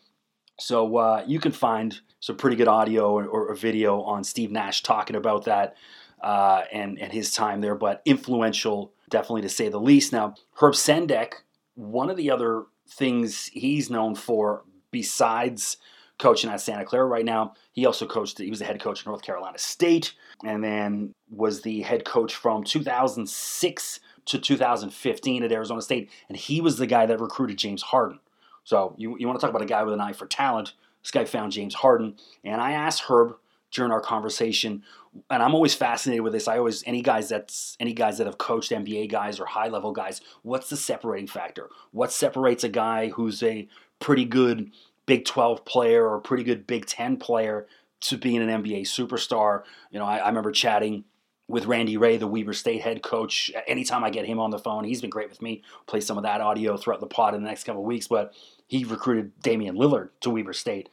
So 0.59 0.97
uh, 0.97 1.23
you 1.25 1.39
can 1.39 1.51
find 1.51 1.99
some 2.19 2.37
pretty 2.37 2.55
good 2.55 2.67
audio 2.67 3.11
or, 3.11 3.25
or, 3.25 3.55
video 3.55 4.01
on 4.01 4.23
Steve 4.23 4.51
Nash 4.51 4.83
talking 4.83 5.15
about 5.15 5.45
that 5.45 5.75
uh, 6.21 6.63
and 6.71 6.99
and 6.99 7.11
his 7.11 7.33
time 7.33 7.61
there, 7.61 7.75
but 7.75 8.01
influential 8.05 8.93
definitely 9.09 9.41
to 9.41 9.49
say 9.49 9.69
the 9.69 9.79
least. 9.79 10.13
Now 10.13 10.35
Herb 10.61 10.73
Sendek, 10.73 11.33
one 11.73 12.09
of 12.09 12.17
the 12.17 12.29
other 12.29 12.65
things 12.91 13.47
he's 13.47 13.89
known 13.89 14.15
for 14.15 14.63
besides 14.91 15.77
coaching 16.19 16.49
at 16.49 16.61
Santa 16.61 16.85
Clara 16.85 17.05
right 17.05 17.25
now, 17.25 17.53
he 17.71 17.85
also 17.85 18.05
coached. 18.05 18.37
He 18.37 18.49
was 18.49 18.59
the 18.59 18.65
head 18.65 18.79
coach 18.79 19.01
at 19.01 19.07
North 19.07 19.23
Carolina 19.23 19.57
State, 19.57 20.13
and 20.45 20.63
then 20.63 21.13
was 21.29 21.61
the 21.61 21.81
head 21.81 22.05
coach 22.05 22.35
from 22.35 22.63
2006 22.63 23.99
to 24.25 24.37
2015 24.37 25.43
at 25.43 25.51
Arizona 25.51 25.81
State, 25.81 26.11
and 26.29 26.37
he 26.37 26.61
was 26.61 26.77
the 26.77 26.85
guy 26.85 27.05
that 27.05 27.19
recruited 27.19 27.57
James 27.57 27.81
Harden. 27.81 28.19
So 28.63 28.93
you, 28.97 29.17
you 29.17 29.27
want 29.27 29.39
to 29.39 29.41
talk 29.41 29.49
about 29.49 29.63
a 29.63 29.67
guy 29.67 29.83
with 29.83 29.93
an 29.93 30.01
eye 30.01 30.13
for 30.13 30.27
talent. 30.27 30.73
This 31.01 31.11
guy 31.11 31.25
found 31.25 31.51
James 31.51 31.73
Harden. 31.73 32.15
And 32.43 32.61
I 32.61 32.73
asked 32.73 33.03
Herb 33.09 33.35
during 33.71 33.91
our 33.91 34.01
conversation, 34.01 34.83
and 35.29 35.41
I'm 35.43 35.55
always 35.55 35.73
fascinated 35.73 36.23
with 36.23 36.33
this. 36.33 36.47
I 36.47 36.57
always 36.57 36.83
any 36.85 37.01
guys 37.01 37.29
that's 37.29 37.75
any 37.79 37.93
guys 37.93 38.17
that 38.17 38.27
have 38.27 38.37
coached 38.37 38.71
NBA 38.71 39.09
guys 39.09 39.39
or 39.39 39.45
high 39.45 39.67
level 39.67 39.91
guys, 39.91 40.21
what's 40.43 40.69
the 40.69 40.77
separating 40.77 41.27
factor? 41.27 41.69
What 41.91 42.11
separates 42.11 42.63
a 42.63 42.69
guy 42.69 43.09
who's 43.09 43.41
a 43.43 43.67
pretty 43.99 44.25
good 44.25 44.71
Big 45.05 45.25
12 45.25 45.65
player 45.65 46.07
or 46.07 46.17
a 46.17 46.21
pretty 46.21 46.43
good 46.43 46.67
Big 46.67 46.85
10 46.85 47.17
player 47.17 47.67
to 48.01 48.17
being 48.17 48.41
an 48.41 48.63
NBA 48.63 48.81
superstar? 48.83 49.63
You 49.91 49.99
know, 49.99 50.05
I, 50.05 50.17
I 50.17 50.27
remember 50.27 50.51
chatting 50.51 51.03
with 51.47 51.65
Randy 51.65 51.97
Rahe, 51.97 52.17
the 52.17 52.27
Weber 52.27 52.53
State 52.53 52.81
head 52.81 53.03
coach. 53.03 53.51
Anytime 53.67 54.03
I 54.05 54.09
get 54.09 54.25
him 54.25 54.39
on 54.39 54.51
the 54.51 54.59
phone, 54.59 54.85
he's 54.85 55.01
been 55.01 55.09
great 55.09 55.29
with 55.29 55.41
me. 55.41 55.63
Play 55.85 55.99
some 55.99 56.17
of 56.17 56.23
that 56.23 56.39
audio 56.39 56.77
throughout 56.77 57.01
the 57.01 57.07
pod 57.07 57.35
in 57.35 57.43
the 57.43 57.49
next 57.49 57.65
couple 57.65 57.83
weeks. 57.83 58.07
But 58.07 58.33
he 58.67 58.85
recruited 58.85 59.37
Damian 59.41 59.75
Lillard 59.75 60.09
to 60.21 60.29
Weber 60.29 60.53
State. 60.53 60.89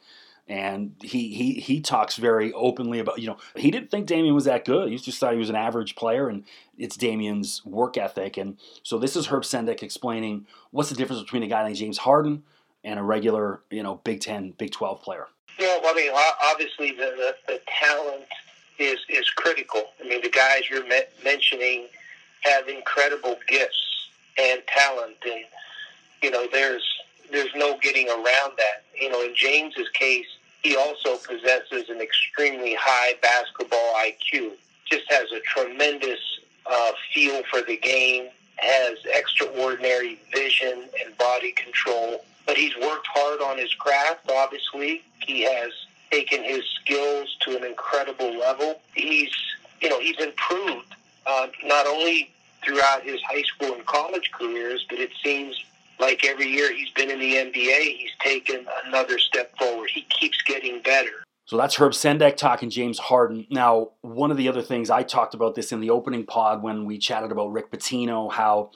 And 0.49 0.95
he, 0.99 1.31
he 1.35 1.53
he 1.59 1.79
talks 1.79 2.15
very 2.15 2.51
openly 2.53 2.97
about, 2.97 3.19
you 3.19 3.27
know, 3.27 3.37
he 3.55 3.69
didn't 3.69 3.91
think 3.91 4.07
Damian 4.07 4.33
was 4.33 4.45
that 4.45 4.65
good. 4.65 4.89
He 4.89 4.97
just 4.97 5.19
thought 5.19 5.33
he 5.33 5.39
was 5.39 5.51
an 5.51 5.55
average 5.55 5.95
player, 5.95 6.27
and 6.27 6.43
it's 6.75 6.97
Damian's 6.97 7.63
work 7.65 7.97
ethic. 7.97 8.35
And 8.35 8.57
so 8.81 8.97
this 8.97 9.15
is 9.15 9.27
Herb 9.27 9.43
Sendek 9.43 9.83
explaining 9.83 10.47
what's 10.71 10.89
the 10.89 10.95
difference 10.95 11.21
between 11.21 11.43
a 11.43 11.47
guy 11.47 11.61
like 11.61 11.75
James 11.75 11.99
Harden 11.99 12.41
and 12.83 12.99
a 12.99 13.03
regular, 13.03 13.61
you 13.69 13.83
know, 13.83 14.01
Big 14.03 14.21
Ten, 14.21 14.51
Big 14.57 14.71
12 14.71 15.03
player. 15.03 15.27
Well, 15.59 15.81
I 15.85 15.93
mean, 15.93 16.11
obviously 16.43 16.91
the, 16.91 17.13
the, 17.15 17.35
the 17.47 17.61
talent 17.67 18.25
is 18.79 18.99
is 19.09 19.29
critical. 19.31 19.83
I 20.03 20.07
mean, 20.07 20.21
the 20.21 20.29
guys 20.29 20.63
you're 20.69 20.87
me- 20.87 21.03
mentioning 21.23 21.87
have 22.41 22.67
incredible 22.69 23.37
gifts 23.47 24.09
and 24.37 24.61
talent, 24.67 25.17
and 25.25 25.43
you 26.23 26.31
know, 26.31 26.47
there's 26.51 26.83
there's 27.31 27.53
no 27.55 27.77
getting 27.77 28.07
around 28.09 28.53
that. 28.57 28.85
You 28.99 29.09
know, 29.09 29.21
in 29.21 29.35
James's 29.35 29.89
case, 29.89 30.27
he 30.61 30.75
also 30.75 31.17
possesses 31.17 31.89
an 31.89 32.01
extremely 32.01 32.75
high 32.79 33.13
basketball 33.21 33.93
IQ. 33.95 34.51
Just 34.85 35.09
has 35.09 35.31
a 35.31 35.39
tremendous 35.41 36.19
uh, 36.65 36.91
feel 37.13 37.43
for 37.43 37.61
the 37.61 37.77
game, 37.77 38.27
has 38.57 38.97
extraordinary 39.05 40.19
vision 40.33 40.85
and 41.03 41.17
body 41.17 41.51
control. 41.53 42.25
But 42.45 42.57
he's 42.57 42.75
worked 42.77 43.07
hard 43.07 43.41
on 43.41 43.57
his 43.57 43.73
craft. 43.75 44.29
Obviously, 44.29 45.03
he 45.25 45.41
has 45.43 45.71
taken 46.11 46.43
his 46.43 46.63
skills 46.81 47.35
to 47.41 47.55
an 47.55 47.63
incredible 47.63 48.37
level. 48.37 48.81
He's, 48.95 49.31
you 49.81 49.89
know, 49.89 49.99
he's 49.99 50.19
improved 50.19 50.95
uh, 51.25 51.47
not 51.63 51.85
only 51.85 52.31
throughout 52.63 53.03
his 53.03 53.21
high 53.21 53.43
school 53.43 53.73
and 53.75 53.85
college 53.85 54.31
careers, 54.31 54.85
but 54.89 54.99
it 54.99 55.11
seems 55.23 55.63
like 55.99 56.25
every 56.25 56.47
year 56.47 56.73
he's 56.73 56.89
been 56.91 57.09
in 57.09 57.19
the 57.19 57.35
NBA, 57.35 57.81
he's 57.97 58.11
taken 58.21 58.65
another 58.85 59.19
step 59.19 59.57
forward. 59.57 59.89
He 59.93 60.05
keeps 60.09 60.41
getting 60.43 60.81
better. 60.81 61.11
So 61.45 61.57
that's 61.57 61.75
Herb 61.75 61.93
Sendek 61.93 62.37
talking 62.37 62.69
James 62.69 62.99
Harden. 62.99 63.47
Now, 63.49 63.89
one 64.01 64.29
of 64.29 64.37
the 64.37 64.47
other 64.47 64.61
things 64.61 64.91
I 64.91 65.01
talked 65.01 65.33
about 65.33 65.55
this 65.55 65.71
in 65.71 65.79
the 65.79 65.89
opening 65.89 66.25
pod 66.25 66.61
when 66.61 66.85
we 66.85 66.99
chatted 66.99 67.31
about 67.31 67.51
Rick 67.51 67.71
Pitino, 67.71 68.31
how 68.31 68.69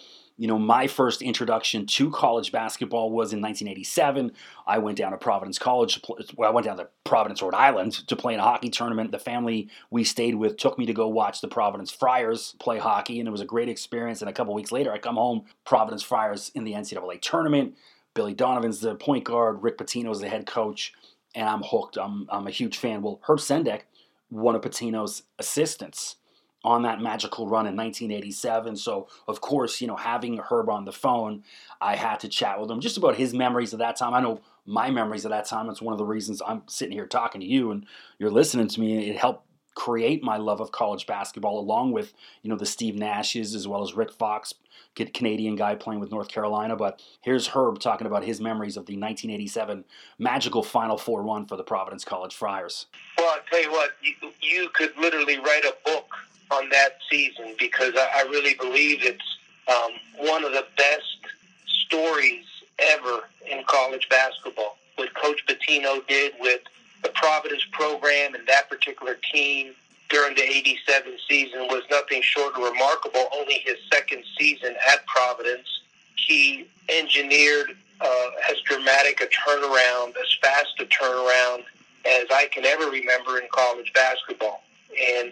you 0.43 0.47
know, 0.47 0.59
my 0.59 0.87
first 0.87 1.21
introduction 1.21 1.85
to 1.85 2.11
college 2.11 2.51
basketball 2.51 3.11
was 3.11 3.31
in 3.31 3.39
1987. 3.39 4.33
I 4.67 4.77
went 4.77 4.97
down 4.97 5.13
to 5.13 5.17
Providence 5.17 5.57
College. 5.57 6.01
Well, 6.35 6.49
I 6.49 6.51
went 6.51 6.65
down 6.65 6.75
to 6.79 6.89
Providence, 7.05 7.41
Rhode 7.41 7.53
Island 7.53 7.93
to 8.09 8.15
play 8.17 8.33
in 8.33 8.41
a 8.41 8.43
hockey 8.43 8.69
tournament. 8.69 9.13
The 9.13 9.19
family 9.19 9.69
we 9.89 10.03
stayed 10.03 10.35
with 10.35 10.57
took 10.57 10.77
me 10.77 10.85
to 10.85 10.93
go 10.93 11.07
watch 11.07 11.39
the 11.39 11.47
Providence 11.47 11.91
Friars 11.91 12.55
play 12.59 12.77
hockey, 12.77 13.19
and 13.19 13.27
it 13.29 13.31
was 13.31 13.39
a 13.39 13.45
great 13.45 13.69
experience. 13.69 14.19
And 14.21 14.29
a 14.29 14.33
couple 14.33 14.53
weeks 14.53 14.73
later, 14.73 14.91
I 14.91 14.97
come 14.97 15.15
home, 15.15 15.45
Providence 15.63 16.03
Friars 16.03 16.51
in 16.53 16.65
the 16.65 16.73
NCAA 16.73 17.21
tournament. 17.21 17.77
Billy 18.13 18.33
Donovan's 18.33 18.81
the 18.81 18.95
point 18.95 19.23
guard, 19.23 19.63
Rick 19.63 19.77
Pitino's 19.77 20.19
the 20.19 20.27
head 20.27 20.45
coach, 20.45 20.93
and 21.33 21.47
I'm 21.47 21.63
hooked. 21.63 21.95
I'm, 21.95 22.27
I'm 22.29 22.47
a 22.47 22.51
huge 22.51 22.79
fan. 22.79 23.01
Well, 23.01 23.21
Herb 23.23 23.39
Sendek, 23.39 23.83
one 24.27 24.55
of 24.55 24.61
Pitino's 24.61 25.23
assistants 25.39 26.17
on 26.63 26.83
that 26.83 27.01
magical 27.01 27.45
run 27.45 27.67
in 27.67 27.75
1987. 27.75 28.77
So, 28.77 29.07
of 29.27 29.41
course, 29.41 29.81
you 29.81 29.87
know, 29.87 29.95
having 29.95 30.37
Herb 30.37 30.69
on 30.69 30.85
the 30.85 30.91
phone, 30.91 31.43
I 31.81 31.95
had 31.95 32.19
to 32.21 32.29
chat 32.29 32.59
with 32.59 32.71
him 32.71 32.79
just 32.79 32.97
about 32.97 33.15
his 33.15 33.33
memories 33.33 33.73
of 33.73 33.79
that 33.79 33.97
time. 33.97 34.13
I 34.13 34.21
know 34.21 34.41
my 34.65 34.89
memories 34.89 35.25
of 35.25 35.31
that 35.31 35.45
time. 35.45 35.69
It's 35.69 35.81
one 35.81 35.93
of 35.93 35.97
the 35.97 36.05
reasons 36.05 36.41
I'm 36.45 36.63
sitting 36.67 36.93
here 36.93 37.05
talking 37.05 37.41
to 37.41 37.47
you 37.47 37.71
and 37.71 37.85
you're 38.17 38.31
listening 38.31 38.67
to 38.69 38.79
me. 38.79 39.09
It 39.09 39.17
helped 39.17 39.45
create 39.75 40.23
my 40.23 40.37
love 40.37 40.61
of 40.61 40.71
college 40.71 41.07
basketball 41.07 41.59
along 41.59 41.91
with, 41.91 42.13
you 42.43 42.49
know, 42.49 42.55
the 42.55 42.65
Steve 42.65 42.95
Nashes 42.95 43.55
as 43.55 43.67
well 43.67 43.81
as 43.81 43.95
Rick 43.95 44.13
Fox, 44.13 44.53
Canadian 44.95 45.55
guy 45.55 45.75
playing 45.75 45.99
with 45.99 46.11
North 46.11 46.27
Carolina. 46.27 46.75
But 46.75 47.01
here's 47.21 47.47
Herb 47.47 47.79
talking 47.79 48.07
about 48.07 48.23
his 48.23 48.39
memories 48.39 48.77
of 48.77 48.85
the 48.85 48.93
1987 48.93 49.83
magical 50.19 50.63
Final 50.63 50.97
Four 50.97 51.23
run 51.23 51.45
for 51.45 51.57
the 51.57 51.63
Providence 51.63 52.05
College 52.05 52.35
Friars. 52.35 52.85
Well, 53.17 53.29
I'll 53.29 53.41
tell 53.49 53.61
you 53.61 53.71
what, 53.71 53.91
you, 54.01 54.13
you 54.41 54.69
could 54.69 54.95
literally 54.97 55.39
write 55.39 55.65
a 55.65 55.75
book 55.83 56.05
on 56.51 56.69
that 56.69 56.97
season 57.09 57.55
because 57.59 57.93
I, 57.95 58.21
I 58.21 58.21
really 58.23 58.53
believe 58.53 59.03
it's 59.03 59.37
um, 59.67 59.91
one 60.17 60.43
of 60.43 60.51
the 60.51 60.65
best 60.77 61.17
stories 61.65 62.45
ever 62.79 63.21
in 63.49 63.63
college 63.65 64.07
basketball. 64.09 64.77
What 64.95 65.13
Coach 65.13 65.45
Pitino 65.45 66.05
did 66.07 66.33
with 66.39 66.61
the 67.01 67.09
Providence 67.09 67.63
program 67.71 68.35
and 68.35 68.45
that 68.47 68.69
particular 68.69 69.17
team 69.31 69.73
during 70.09 70.35
the 70.35 70.43
87 70.43 71.17
season 71.27 71.61
was 71.67 71.83
nothing 71.89 72.21
short 72.21 72.55
of 72.55 72.63
remarkable. 72.63 73.27
Only 73.35 73.55
his 73.65 73.77
second 73.91 74.23
season 74.37 74.75
at 74.87 75.05
Providence, 75.07 75.81
he 76.15 76.67
engineered 76.89 77.75
uh, 77.99 78.29
as 78.49 78.59
dramatic 78.61 79.21
a 79.21 79.25
turnaround, 79.25 80.09
as 80.09 80.37
fast 80.41 80.79
a 80.79 80.85
turnaround 80.85 81.63
as 82.05 82.25
I 82.31 82.49
can 82.51 82.65
ever 82.65 82.89
remember 82.89 83.39
in 83.39 83.47
college 83.51 83.91
basketball. 83.93 84.63
And 84.91 85.31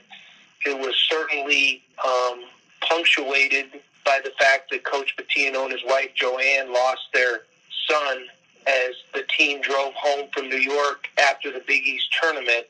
it 0.65 0.77
was 0.77 0.95
certainly 1.09 1.83
um, 2.05 2.43
punctuated 2.81 3.67
by 4.05 4.19
the 4.23 4.31
fact 4.39 4.71
that 4.71 4.83
Coach 4.83 5.15
Pitino 5.15 5.63
and 5.63 5.71
his 5.71 5.83
wife 5.85 6.09
Joanne 6.15 6.73
lost 6.73 7.01
their 7.13 7.41
son 7.87 8.25
as 8.67 8.93
the 9.13 9.23
team 9.37 9.61
drove 9.61 9.93
home 9.93 10.27
from 10.33 10.49
New 10.49 10.57
York 10.57 11.09
after 11.17 11.51
the 11.51 11.61
Big 11.65 11.83
East 11.85 12.07
tournament. 12.21 12.65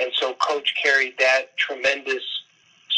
And 0.00 0.10
so 0.14 0.34
Coach 0.34 0.74
carried 0.82 1.16
that 1.18 1.56
tremendous 1.56 2.22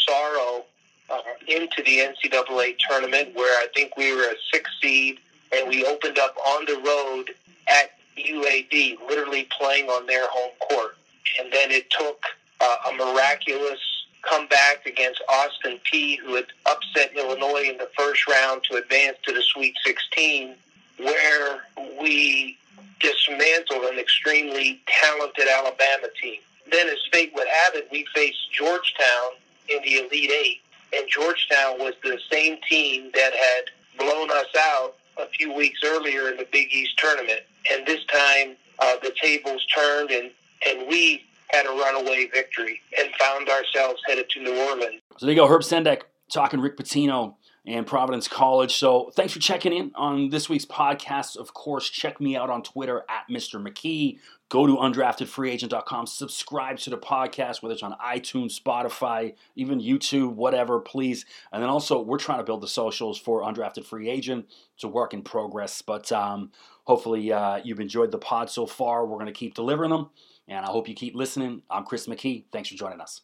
sorrow 0.07 0.65
uh, 1.09 1.21
into 1.47 1.81
the 1.83 1.99
NCAA 1.99 2.77
tournament, 2.87 3.35
where 3.35 3.57
I 3.59 3.67
think 3.73 3.95
we 3.97 4.13
were 4.13 4.23
a 4.23 4.35
six 4.51 4.69
seed, 4.81 5.19
and 5.51 5.67
we 5.67 5.85
opened 5.85 6.19
up 6.19 6.35
on 6.37 6.65
the 6.65 6.79
road 6.85 7.31
at 7.67 7.91
UAB, 8.17 8.97
literally 9.07 9.47
playing 9.57 9.89
on 9.89 10.05
their 10.05 10.27
home 10.29 10.51
court. 10.59 10.97
And 11.39 11.51
then 11.51 11.71
it 11.71 11.89
took 11.89 12.23
uh, 12.59 12.75
a 12.89 12.93
miraculous 12.93 13.79
comeback 14.21 14.85
against 14.85 15.21
Austin 15.29 15.79
Peay, 15.91 16.19
who 16.19 16.35
had 16.35 16.47
upset 16.65 17.15
Illinois 17.15 17.69
in 17.69 17.77
the 17.77 17.89
first 17.97 18.27
round 18.27 18.63
to 18.69 18.77
advance 18.77 19.17
to 19.23 19.33
the 19.33 19.41
Sweet 19.41 19.75
16, 19.85 20.55
where 20.97 21.63
we 22.01 22.57
dismantled 22.99 23.85
an 23.85 23.99
extremely 23.99 24.81
talented 24.87 25.47
Alabama 25.47 26.07
team. 26.21 26.39
Then, 26.69 26.87
as 26.87 26.99
fate 27.11 27.31
would 27.33 27.47
have 27.47 27.75
it, 27.75 27.87
we 27.91 28.05
faced 28.13 28.51
Georgetown 28.51 29.31
in 29.69 29.81
the 29.83 30.05
Elite 30.05 30.31
Eight, 30.31 30.61
and 30.93 31.07
Georgetown 31.09 31.79
was 31.79 31.93
the 32.03 32.19
same 32.31 32.57
team 32.69 33.11
that 33.13 33.33
had 33.33 33.63
blown 33.97 34.29
us 34.31 34.47
out 34.57 34.95
a 35.17 35.27
few 35.27 35.53
weeks 35.53 35.79
earlier 35.85 36.29
in 36.29 36.37
the 36.37 36.47
Big 36.51 36.71
East 36.71 36.97
tournament. 36.97 37.41
And 37.71 37.85
this 37.85 38.03
time, 38.05 38.55
uh, 38.79 38.95
the 39.01 39.13
tables 39.21 39.65
turned, 39.65 40.11
and, 40.11 40.31
and 40.67 40.87
we 40.87 41.25
had 41.51 41.65
a 41.65 41.69
runaway 41.69 42.27
victory 42.33 42.81
and 42.97 43.09
found 43.15 43.49
ourselves 43.49 44.01
headed 44.07 44.29
to 44.31 44.43
New 44.43 44.55
Orleans. 44.55 45.01
So 45.17 45.25
there 45.25 45.35
you 45.35 45.41
go, 45.41 45.47
Herb 45.47 45.61
Sendek 45.61 46.03
talking 46.29 46.59
Rick 46.59 46.77
Pitino 46.77 47.35
and 47.65 47.85
Providence 47.85 48.27
College. 48.27 48.75
So 48.75 49.11
thanks 49.15 49.33
for 49.33 49.39
checking 49.39 49.73
in 49.73 49.91
on 49.95 50.29
this 50.29 50.49
week's 50.49 50.65
podcast. 50.65 51.37
Of 51.37 51.53
course, 51.53 51.89
check 51.89 52.21
me 52.21 52.35
out 52.35 52.49
on 52.49 52.63
Twitter 52.63 53.03
at 53.09 53.23
Mr. 53.29 53.61
McKee. 53.61 54.19
Go 54.49 54.65
to 54.65 54.77
undraftedfreeagent.com, 54.77 56.07
subscribe 56.07 56.79
to 56.79 56.89
the 56.89 56.97
podcast, 56.97 57.61
whether 57.61 57.73
it's 57.73 57.83
on 57.83 57.95
iTunes, 58.03 58.59
Spotify, 58.59 59.35
even 59.55 59.79
YouTube, 59.79 60.33
whatever, 60.33 60.79
please. 60.79 61.25
And 61.51 61.61
then 61.61 61.69
also, 61.69 62.01
we're 62.01 62.17
trying 62.17 62.39
to 62.39 62.43
build 62.43 62.61
the 62.61 62.67
socials 62.67 63.19
for 63.19 63.43
Undrafted 63.43 63.85
Free 63.85 64.09
Agent. 64.09 64.47
It's 64.73 64.83
a 64.83 64.87
work 64.87 65.13
in 65.13 65.21
progress, 65.21 65.83
but 65.83 66.11
um, 66.11 66.51
hopefully 66.85 67.31
uh, 67.31 67.59
you've 67.63 67.79
enjoyed 67.79 68.09
the 68.09 68.17
pod 68.17 68.49
so 68.49 68.65
far. 68.65 69.05
We're 69.05 69.17
going 69.17 69.27
to 69.27 69.31
keep 69.33 69.53
delivering 69.53 69.91
them, 69.91 70.09
and 70.49 70.65
I 70.65 70.69
hope 70.69 70.89
you 70.89 70.95
keep 70.95 71.15
listening. 71.15 71.61
I'm 71.69 71.83
Chris 71.85 72.07
McKee. 72.07 72.45
Thanks 72.51 72.69
for 72.69 72.75
joining 72.75 72.99
us. 72.99 73.21